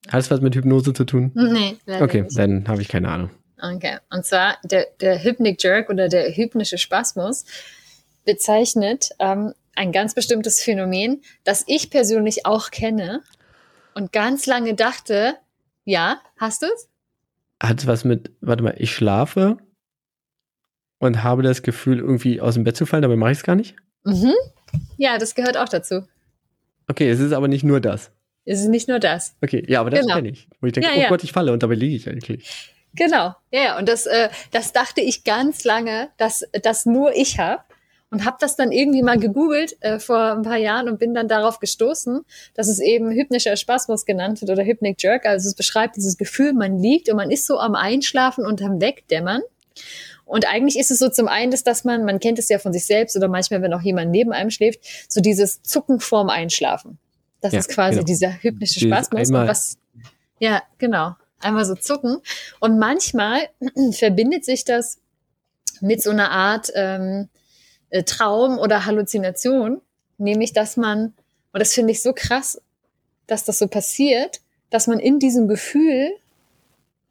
[0.09, 1.33] Hat es was mit Hypnose zu tun?
[1.35, 1.77] Nee.
[1.87, 2.39] Okay, nicht.
[2.39, 3.31] dann habe ich keine Ahnung.
[3.61, 7.45] Okay, und zwar der, der Hypnic Jerk oder der hypnische Spasmus
[8.25, 13.23] bezeichnet ähm, ein ganz bestimmtes Phänomen, das ich persönlich auch kenne
[13.95, 15.37] und ganz lange dachte,
[15.85, 16.89] ja, hast du es?
[17.63, 19.59] Hat es was mit, warte mal, ich schlafe
[20.99, 23.57] und habe das Gefühl, irgendwie aus dem Bett zu fallen, dabei mache ich es gar
[23.57, 23.77] nicht?
[24.05, 24.35] Mhm.
[24.97, 26.07] Ja, das gehört auch dazu.
[26.89, 28.11] Okay, es ist aber nicht nur das.
[28.45, 29.37] Es ist nicht nur das.
[29.43, 30.17] Okay, ja, aber das genau.
[30.17, 30.49] kenne ich.
[30.61, 31.09] Wo ich denke, ja, oh ja.
[31.09, 32.73] Gott, ich falle und dabei liege ich eigentlich.
[32.95, 37.63] Genau, ja, und das, äh, das dachte ich ganz lange, dass das nur ich habe
[38.15, 41.27] und habe das dann irgendwie mal gegoogelt äh, vor ein paar Jahren und bin dann
[41.27, 45.27] darauf gestoßen, dass es eben hypnischer Spasmus genannt wird oder Hypnic Jerk.
[45.27, 48.81] Also es beschreibt dieses Gefühl, man liegt und man ist so am Einschlafen und am
[48.81, 49.43] Wegdämmern.
[50.25, 52.73] Und eigentlich ist es so zum einen, dass, dass man, man kennt es ja von
[52.73, 56.99] sich selbst oder manchmal, wenn auch jemand neben einem schläft, so dieses Zucken vorm Einschlafen.
[57.41, 58.07] Das ja, ist quasi genau.
[58.07, 59.33] dieser hypnische Spasmus.
[59.33, 59.77] Was,
[60.39, 61.17] ja, genau.
[61.41, 62.19] Einmal so zucken.
[62.61, 63.49] Und manchmal
[63.91, 64.99] verbindet sich das
[65.81, 67.29] mit so einer Art ähm,
[67.95, 69.81] äh, Traum oder Halluzination,
[70.19, 71.15] nämlich dass man,
[71.53, 72.61] und das finde ich so krass,
[73.29, 74.41] dass das so passiert,
[74.71, 76.11] dass man in diesem Gefühl,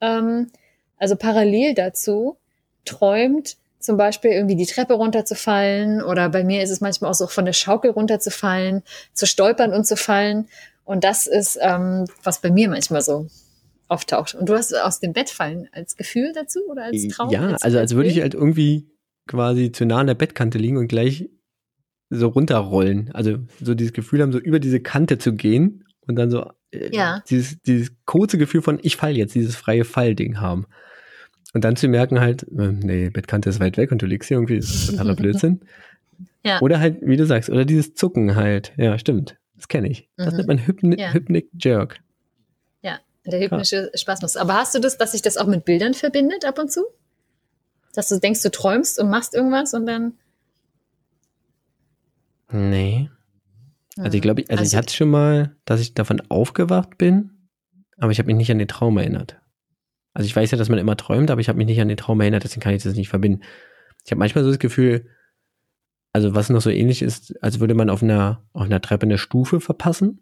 [0.02, 0.52] ähm,
[0.98, 2.36] also parallel dazu,
[2.84, 7.28] träumt, zum Beispiel irgendwie die Treppe runterzufallen oder bei mir ist es manchmal auch so
[7.28, 10.50] von der Schaukel runterzufallen, zu stolpern und zu fallen.
[10.84, 13.28] Und das ist, ähm, was bei mir manchmal so
[13.88, 14.36] auftaucht.
[14.36, 17.30] Und du hast aus dem Bett fallen als Gefühl dazu oder als Traum?
[17.30, 18.86] Ja, als also als würde ich halt irgendwie
[19.28, 21.30] quasi zu nah an der Bettkante liegen und gleich
[22.10, 23.12] so runterrollen.
[23.14, 26.96] Also so dieses Gefühl haben, so über diese Kante zu gehen und dann so äh,
[26.96, 27.24] ja.
[27.30, 30.66] dieses, dieses kurze Gefühl von ich fall jetzt, dieses freie Fall-Ding haben.
[31.54, 34.38] Und dann zu merken halt, äh, nee, Bettkante ist weit weg und du liegst hier
[34.38, 35.62] irgendwie, das ist totaler Blödsinn.
[36.44, 36.60] ja.
[36.62, 38.74] Oder halt, wie du sagst, oder dieses Zucken halt.
[38.78, 39.38] Ja, stimmt.
[39.56, 40.10] Das kenne ich.
[40.18, 40.38] Das mhm.
[40.38, 41.14] nennt man Hypni ja.
[41.14, 42.00] Hypnic Jerk.
[42.82, 43.00] Ja.
[43.26, 44.02] Der hypnische Krass.
[44.02, 44.36] Spasmus.
[44.36, 46.82] Aber hast du das, dass sich das auch mit Bildern verbindet ab und zu?
[47.94, 50.14] Dass du denkst, du träumst und machst irgendwas und dann.
[52.52, 53.10] Nee.
[53.98, 57.32] Also ich glaube, also, also ich hatte schon mal, dass ich davon aufgewacht bin,
[57.98, 59.40] aber ich habe mich nicht an den Traum erinnert.
[60.14, 61.98] Also ich weiß ja, dass man immer träumt, aber ich habe mich nicht an den
[61.98, 63.42] Traum erinnert, deswegen kann ich das nicht verbinden.
[64.06, 65.08] Ich habe manchmal so das Gefühl,
[66.12, 69.18] also was noch so ähnlich ist, als würde man auf einer, auf einer Treppe eine
[69.18, 70.20] Stufe verpassen.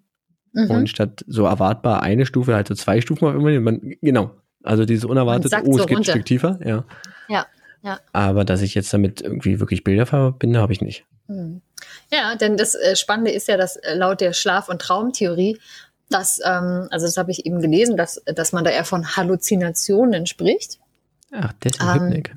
[0.53, 0.69] Mhm.
[0.69, 4.36] Und statt so erwartbar eine Stufe, halt so zwei Stufen auf immer, man, genau.
[4.63, 6.11] Also dieses unerwartete, oh, es so geht runter.
[6.11, 6.86] ein Stück tiefer, ja.
[7.30, 7.47] Ja,
[7.84, 8.00] ja.
[8.14, 11.06] Aber dass ich jetzt damit irgendwie wirklich Bilder verbinde, habe ich nicht.
[11.28, 11.62] Mhm.
[12.12, 15.58] Ja, denn das äh, Spannende ist ja, dass äh, laut der Schlaf- und Traumtheorie,
[16.10, 20.28] dass, ähm, also das habe ich eben gelesen, dass, dass man da eher von Halluzinationen
[20.28, 20.80] spricht.
[21.32, 22.36] Ach, das ist ähm, Hypnik.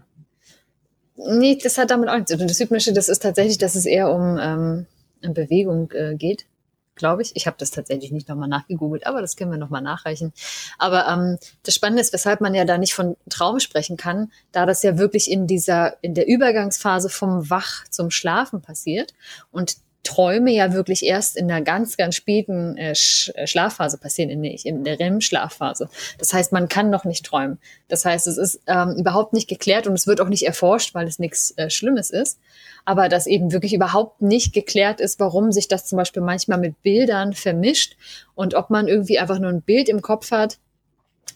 [1.17, 2.49] Nee, das hat damit auch nichts zu tun.
[2.49, 4.87] Das Hypnische, das ist tatsächlich, dass es eher um ähm,
[5.33, 6.47] Bewegung äh, geht,
[6.95, 7.33] glaube ich.
[7.35, 10.33] Ich habe das tatsächlich nicht nochmal nachgegoogelt, aber das können wir nochmal nachreichen.
[10.79, 14.67] Aber ähm, das Spannende ist, weshalb man ja da nicht von Traum sprechen kann, da
[14.67, 19.15] das ja wirklich in dieser, in der Übergangsphase vom Wach zum Schlafen passiert.
[19.51, 24.31] Und Träume ja wirklich erst in der ganz, ganz späten äh, Sch äh, Schlafphase passieren,
[24.31, 25.89] in, in der REM-Schlafphase.
[26.19, 27.59] Das heißt, man kann noch nicht träumen.
[27.89, 31.09] Das heißt, es ist ähm, überhaupt nicht geklärt und es wird auch nicht erforscht, weil
[31.09, 32.39] es nichts äh, Schlimmes ist.
[32.85, 36.83] Aber dass eben wirklich überhaupt nicht geklärt ist, warum sich das zum Beispiel manchmal mit
[36.83, 37.97] Bildern vermischt
[38.35, 40.59] und ob man irgendwie einfach nur ein Bild im Kopf hat,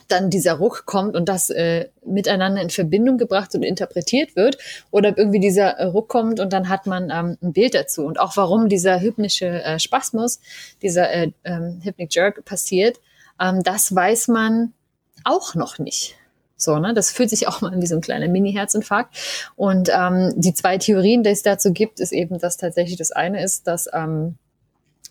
[0.08, 4.58] dann dieser Ruck kommt und das äh, miteinander in Verbindung gebracht und interpretiert wird
[4.90, 8.18] oder irgendwie dieser äh, Ruck kommt und dann hat man ähm, ein Bild dazu und
[8.18, 10.40] auch warum dieser hypnische äh, Spasmus,
[10.82, 12.98] dieser äh, ähm, Hypnic Jerk passiert,
[13.40, 14.72] ähm, das weiß man
[15.24, 16.16] auch noch nicht.
[16.56, 16.92] So, ne?
[16.92, 19.16] Das fühlt sich auch mal wie so ein kleiner Mini-Herzinfarkt.
[19.54, 23.42] Und ähm, die zwei Theorien, die es dazu gibt, ist eben, dass tatsächlich das eine
[23.42, 24.36] ist, dass ähm,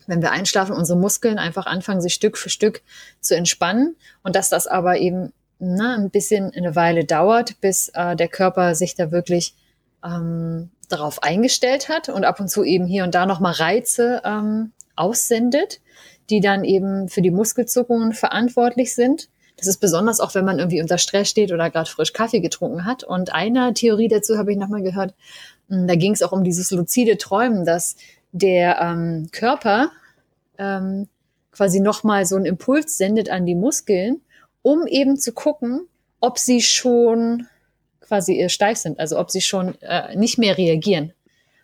[0.08, 2.82] wenn wir einschlafen, unsere Muskeln einfach anfangen, sich Stück für Stück
[3.20, 8.16] zu entspannen und dass das aber eben na, ein bisschen eine Weile dauert, bis äh,
[8.16, 9.54] der Körper sich da wirklich
[10.04, 14.72] ähm, darauf eingestellt hat und ab und zu eben hier und da nochmal Reize ähm,
[14.96, 15.80] aussendet,
[16.30, 19.28] die dann eben für die Muskelzuckungen verantwortlich sind.
[19.56, 22.84] Das ist besonders auch, wenn man irgendwie unter Stress steht oder gerade frisch Kaffee getrunken
[22.84, 23.02] hat.
[23.02, 25.14] Und eine Theorie dazu habe ich nochmal gehört,
[25.68, 27.96] hm, da ging es auch um dieses luzide Träumen, dass
[28.32, 29.90] der ähm, Körper
[30.58, 31.08] ähm,
[31.52, 34.20] quasi nochmal so einen Impuls sendet an die Muskeln,
[34.62, 35.88] um eben zu gucken,
[36.20, 37.46] ob sie schon
[38.00, 41.12] quasi äh, steif sind, also ob sie schon äh, nicht mehr reagieren.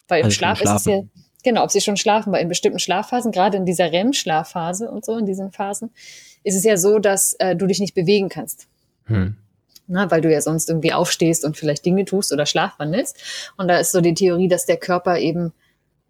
[0.08, 1.02] Weil im also Schlaf ist es ja,
[1.42, 5.16] genau, ob sie schon schlafen, weil in bestimmten Schlafphasen, gerade in dieser REM-Schlafphase und so,
[5.16, 5.90] in diesen Phasen,
[6.42, 8.66] ist es ja so, dass äh, du dich nicht bewegen kannst.
[9.06, 9.36] Hm.
[9.86, 13.52] Na, weil du ja sonst irgendwie aufstehst und vielleicht Dinge tust oder schlafwandelst.
[13.58, 15.52] Und da ist so die Theorie, dass der Körper eben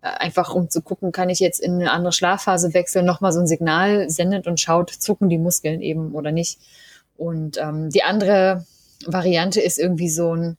[0.05, 3.47] einfach um zu gucken, kann ich jetzt in eine andere Schlafphase wechseln, nochmal so ein
[3.47, 6.59] Signal sendet und schaut, zucken die Muskeln eben oder nicht.
[7.17, 8.67] Und ähm, die andere
[9.07, 10.57] Variante ist irgendwie so ein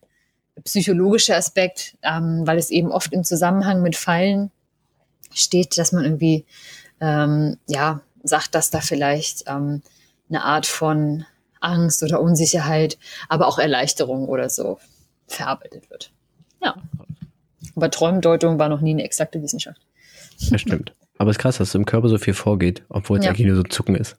[0.64, 4.52] psychologischer Aspekt, ähm, weil es eben oft im Zusammenhang mit Fallen
[5.34, 6.46] steht, dass man irgendwie
[7.02, 9.82] ähm, ja sagt, dass da vielleicht ähm,
[10.30, 11.26] eine Art von
[11.60, 12.98] Angst oder Unsicherheit,
[13.30, 14.80] aber auch Erleichterung oder so
[15.28, 16.12] verarbeitet wird.
[16.64, 16.76] Ja.
[17.76, 19.82] Aber Träumdeutung war noch nie eine exakte Wissenschaft.
[20.50, 20.96] Das stimmt.
[21.18, 23.32] Aber es ist krass, dass im Körper so viel vorgeht, obwohl es ja.
[23.32, 24.18] eigentlich nur so Zucken ist.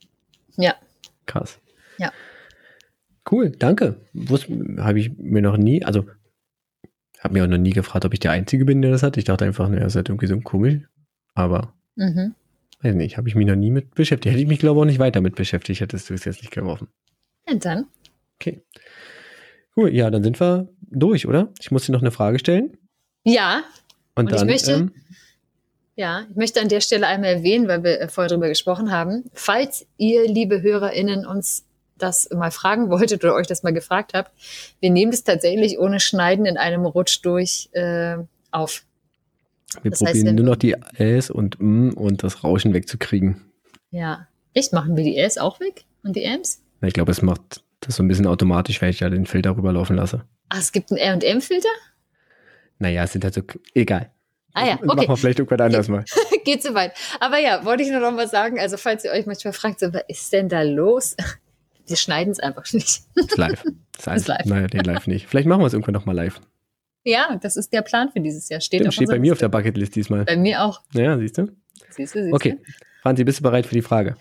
[0.56, 0.74] Ja.
[1.26, 1.58] Krass.
[1.98, 2.12] Ja.
[3.30, 4.00] Cool, danke.
[4.78, 6.06] Habe ich mir noch nie, also
[7.20, 9.16] habe mir auch noch nie gefragt, ob ich der Einzige bin, der das hat.
[9.16, 10.82] Ich dachte einfach, naja, ist halt irgendwie so komisch.
[11.34, 12.34] Aber mhm.
[12.82, 14.32] weiß nicht, habe ich mich noch nie mit beschäftigt.
[14.32, 16.52] Hätte ich mich, glaube ich, auch nicht weiter mit beschäftigt, hättest du es jetzt nicht
[16.52, 16.88] geworfen.
[17.50, 17.86] Und dann?
[18.36, 18.62] Okay.
[19.76, 21.52] Cool, ja, dann sind wir durch, oder?
[21.60, 22.78] Ich muss dir noch eine Frage stellen.
[23.26, 23.64] Ja.
[24.14, 24.92] Und, und dann, ich möchte, ähm,
[25.96, 29.86] ja, ich möchte an der Stelle einmal erwähnen, weil wir vorher drüber gesprochen haben, falls
[29.98, 31.64] ihr, liebe HörerInnen, uns
[31.98, 34.30] das mal fragen wolltet oder euch das mal gefragt habt,
[34.80, 38.16] wir nehmen das tatsächlich ohne Schneiden in einem Rutsch durch äh,
[38.50, 38.84] auf.
[39.82, 43.42] Wir das probieren heißt, nur noch die Äs und M und das Rauschen wegzukriegen.
[43.90, 44.28] Ja.
[44.54, 44.72] Echt?
[44.72, 46.62] Machen wir die Äs auch weg und die Ms?
[46.80, 49.96] Ich glaube, es macht das so ein bisschen automatisch, weil ich ja den Filter rüberlaufen
[49.96, 50.24] lasse.
[50.48, 51.68] Ah, es gibt einen R- und M-Filter?
[52.78, 53.42] Naja, es sind halt so,
[53.74, 54.10] egal.
[54.56, 54.86] Ah ja, okay.
[54.86, 56.04] Machen wir vielleicht irgendwann anders mal.
[56.44, 56.92] Geht so weit.
[57.20, 59.92] Aber ja, wollte ich nur noch mal sagen, also falls ihr euch manchmal fragt, so,
[59.92, 61.14] was ist denn da los?
[61.86, 63.02] Wir schneiden es einfach nicht.
[63.14, 63.62] Ist live.
[63.98, 64.44] Ist, ist live.
[64.44, 65.26] Naja, den live nicht.
[65.26, 66.40] Vielleicht machen wir es irgendwann noch mal live.
[67.04, 68.60] Ja, das ist der Plan für dieses Jahr.
[68.60, 70.24] Steht, Stimmt, steht bei mir auf der Bucketlist diesmal.
[70.24, 70.82] Bei mir auch.
[70.92, 71.48] Ja, siehst du?
[71.88, 72.58] Siehst du, siehst Okay.
[73.00, 74.16] Franzi, bist du bereit für die Frage?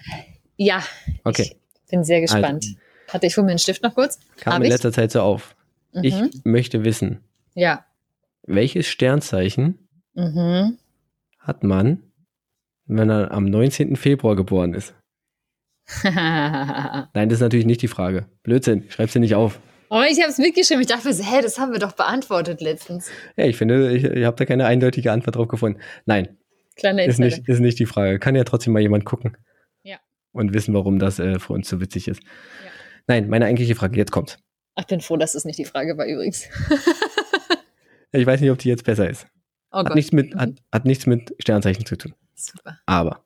[0.55, 0.81] Ja.
[1.25, 1.57] Okay.
[1.83, 2.63] Ich bin sehr gespannt.
[2.63, 4.19] Also, Hatte ich hol mir einen Stift noch kurz?
[4.37, 5.55] Kam Hab in letzter Zeit so auf.
[5.91, 6.03] Mhm.
[6.03, 7.19] Ich möchte wissen.
[7.55, 7.83] Ja
[8.45, 10.77] welches Sternzeichen mhm.
[11.39, 12.11] hat man,
[12.85, 13.95] wenn er am 19.
[13.95, 14.93] Februar geboren ist?
[16.03, 18.27] Nein, das ist natürlich nicht die Frage.
[18.43, 19.59] Blödsinn, schreib sie nicht auf.
[19.89, 20.81] Oh, ich habe es mitgeschrieben.
[20.81, 23.09] Ich dachte mir so, hä, das haben wir doch beantwortet letztens.
[23.37, 25.79] Ja, ich finde, ich, ich habe da keine eindeutige Antwort drauf gefunden.
[26.05, 26.37] Nein.
[26.75, 28.19] Kleine ist nicht, ist nicht die Frage.
[28.19, 29.37] Kann ja trotzdem mal jemand gucken.
[29.83, 29.97] Ja.
[30.31, 32.23] Und wissen, warum das äh, für uns so witzig ist.
[32.23, 32.29] Ja.
[33.07, 34.39] Nein, meine eigentliche Frage, jetzt kommt.
[34.77, 36.49] Ich bin froh, dass es nicht die Frage war übrigens.
[38.15, 39.27] ich weiß nicht, ob die jetzt besser ist.
[39.71, 42.13] Oh hat, nichts mit, hat, hat nichts mit Sternzeichen zu tun.
[42.35, 42.79] Super.
[42.85, 43.25] Aber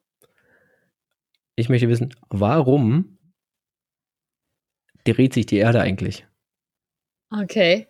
[1.55, 3.17] ich möchte wissen, warum
[5.03, 6.25] dreht sich die Erde eigentlich?
[7.31, 7.87] Okay.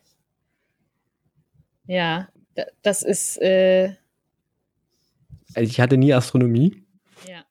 [1.85, 2.29] Ja,
[2.81, 3.41] das ist.
[3.41, 3.95] Äh
[5.55, 6.83] also ich hatte nie Astronomie.
[7.27, 7.43] Ja.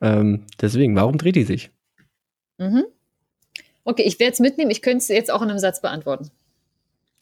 [0.00, 1.70] Ähm, deswegen, warum dreht die sich?
[2.58, 2.84] Mhm.
[3.84, 4.70] Okay, ich werde es mitnehmen.
[4.70, 6.30] Ich könnte es jetzt auch in einem Satz beantworten.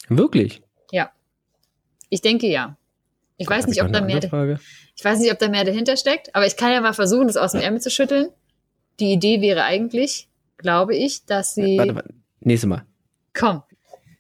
[0.08, 0.62] Wirklich?
[2.10, 2.76] Ich denke ja.
[3.38, 4.20] Ich weiß nicht, ob da mehr.
[4.22, 7.38] Ich weiß nicht, ob da mehr dahinter steckt, aber ich kann ja mal versuchen, das
[7.38, 8.28] aus dem Ärmel zu schütteln.
[8.98, 11.78] Die Idee wäre eigentlich, glaube ich, dass sie.
[11.78, 12.14] Warte, warte.
[12.40, 12.84] Nächstes Mal.
[13.32, 13.62] Komm.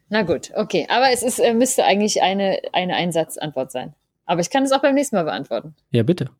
[0.08, 0.86] Na gut, okay.
[0.88, 3.94] Aber es ist, äh, müsste eigentlich eine, eine Einsatzantwort sein.
[4.24, 5.74] Aber ich kann es auch beim nächsten Mal beantworten.
[5.90, 6.30] Ja, bitte.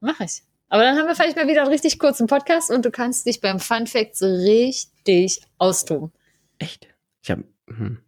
[0.00, 0.42] Mach ich.
[0.68, 3.42] Aber dann haben wir vielleicht mal wieder einen richtig kurzen Podcast und du kannst dich
[3.42, 6.12] beim Fun Fact so richtig austoben.
[6.58, 6.88] Echt?
[7.22, 7.98] Ich habe, hm.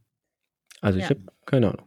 [0.80, 1.10] also ich ja.
[1.10, 1.86] habe keine Ahnung.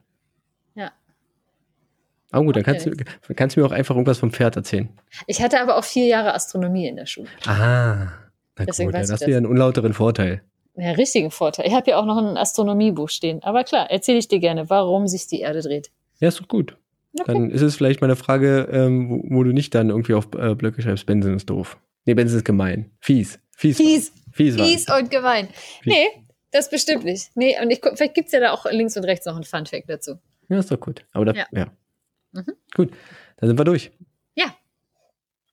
[2.37, 2.91] Aber gut, dann kannst du,
[3.35, 4.89] kannst du mir auch einfach irgendwas vom Pferd erzählen.
[5.25, 7.27] Ich hatte aber auch vier Jahre Astronomie in der Schule.
[7.47, 8.09] Ah,
[8.55, 10.43] na Deswegen gut, dann hast du ja einen unlauteren Vorteil.
[10.75, 11.65] Ja, richtigen Vorteil.
[11.65, 13.41] Ich habe ja auch noch ein Astronomiebuch stehen.
[13.41, 15.89] Aber klar, erzähle ich dir gerne, warum sich die Erde dreht.
[16.19, 16.77] Ja, ist doch gut.
[17.19, 17.33] Okay.
[17.33, 20.27] Dann ist es vielleicht mal eine Frage, ähm, wo, wo, du nicht dann irgendwie auf
[20.37, 21.79] äh, Blöcke schreibst, Benson ist doof.
[22.05, 22.91] Nee, Benson ist gemein.
[22.99, 23.39] Fies.
[23.55, 23.77] Fies.
[23.77, 24.11] Fies.
[24.31, 25.47] Fies, Fies und gemein.
[25.81, 25.93] Fies.
[25.93, 26.07] Nee,
[26.51, 27.31] das bestimmt nicht.
[27.33, 29.89] Nee, und ich, vielleicht gibt es ja da auch links und rechts noch ein Fun-Fact
[29.89, 30.19] dazu.
[30.49, 31.05] Ja, ist doch gut.
[31.11, 31.45] Aber da, ja.
[31.51, 31.67] ja.
[32.31, 32.53] Mhm.
[32.75, 32.91] Gut,
[33.37, 33.91] dann sind wir durch.
[34.35, 34.55] Ja.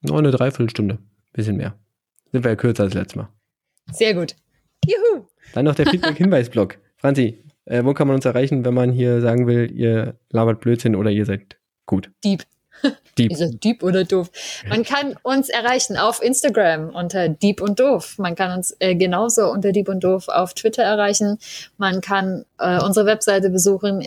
[0.01, 0.99] Noch eine Dreiviertelstunde.
[1.33, 1.75] Bisschen mehr.
[2.31, 3.29] Sind wir ja kürzer als letztes Mal.
[3.91, 4.35] Sehr gut.
[4.85, 5.25] Juhu.
[5.53, 6.77] Dann noch der Feedback-Hinweis-Blog.
[6.97, 10.95] Franzi, äh, wo kann man uns erreichen, wenn man hier sagen will, ihr labert Blödsinn
[10.95, 12.11] oder ihr seid gut?
[12.23, 12.43] Dieb.
[13.17, 13.31] Dieb.
[13.31, 14.29] Ist es Dieb oder doof?
[14.67, 18.17] Man kann uns erreichen auf Instagram unter Dieb und Doof.
[18.17, 21.37] Man kann uns äh, genauso unter Dieb und Doof auf Twitter erreichen.
[21.77, 24.01] Man kann äh, unsere Webseite besuchen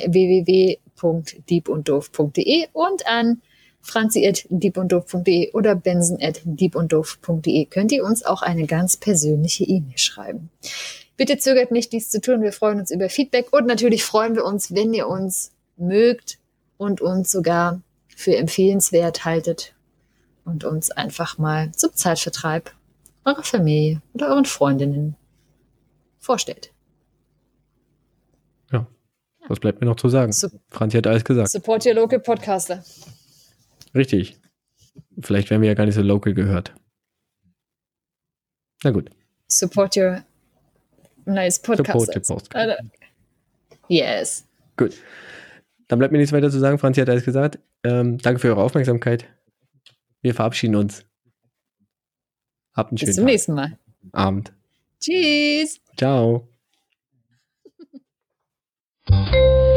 [1.00, 3.40] www.diebunddoof.de und an
[3.80, 10.50] franzi.diebunddoof.de oder benson.diebunddoof.de könnt ihr uns auch eine ganz persönliche E-Mail schreiben.
[11.16, 12.42] Bitte zögert nicht, dies zu tun.
[12.42, 16.38] Wir freuen uns über Feedback und natürlich freuen wir uns, wenn ihr uns mögt
[16.76, 17.80] und uns sogar
[18.14, 19.74] für empfehlenswert haltet
[20.44, 22.72] und uns einfach mal zum Zeitvertreib
[23.24, 25.16] eurer Familie oder euren Freundinnen
[26.18, 26.72] vorstellt.
[29.48, 30.32] Was bleibt mir noch zu sagen?
[30.32, 31.50] Sup Franzi hat alles gesagt.
[31.50, 32.84] Support your local podcaster.
[33.94, 34.38] Richtig.
[35.20, 36.74] Vielleicht werden wir ja gar nicht so local gehört.
[38.84, 39.10] Na gut.
[39.48, 40.22] Support your
[41.24, 42.06] nice podcast.
[42.06, 42.82] Support your podcast.
[43.88, 44.46] Yes.
[44.76, 44.94] Gut.
[45.88, 46.78] Dann bleibt mir nichts weiter zu sagen.
[46.78, 47.58] Franzi hat alles gesagt.
[47.82, 49.26] Ähm, danke für eure Aufmerksamkeit.
[50.20, 51.04] Wir verabschieden uns.
[52.74, 53.32] Habt einen schönen Bis zum Tag.
[53.32, 53.78] nächsten Mal.
[54.12, 54.52] Abend.
[55.00, 55.80] Tschüss.
[55.96, 56.47] Ciao.
[59.10, 59.67] Thank you.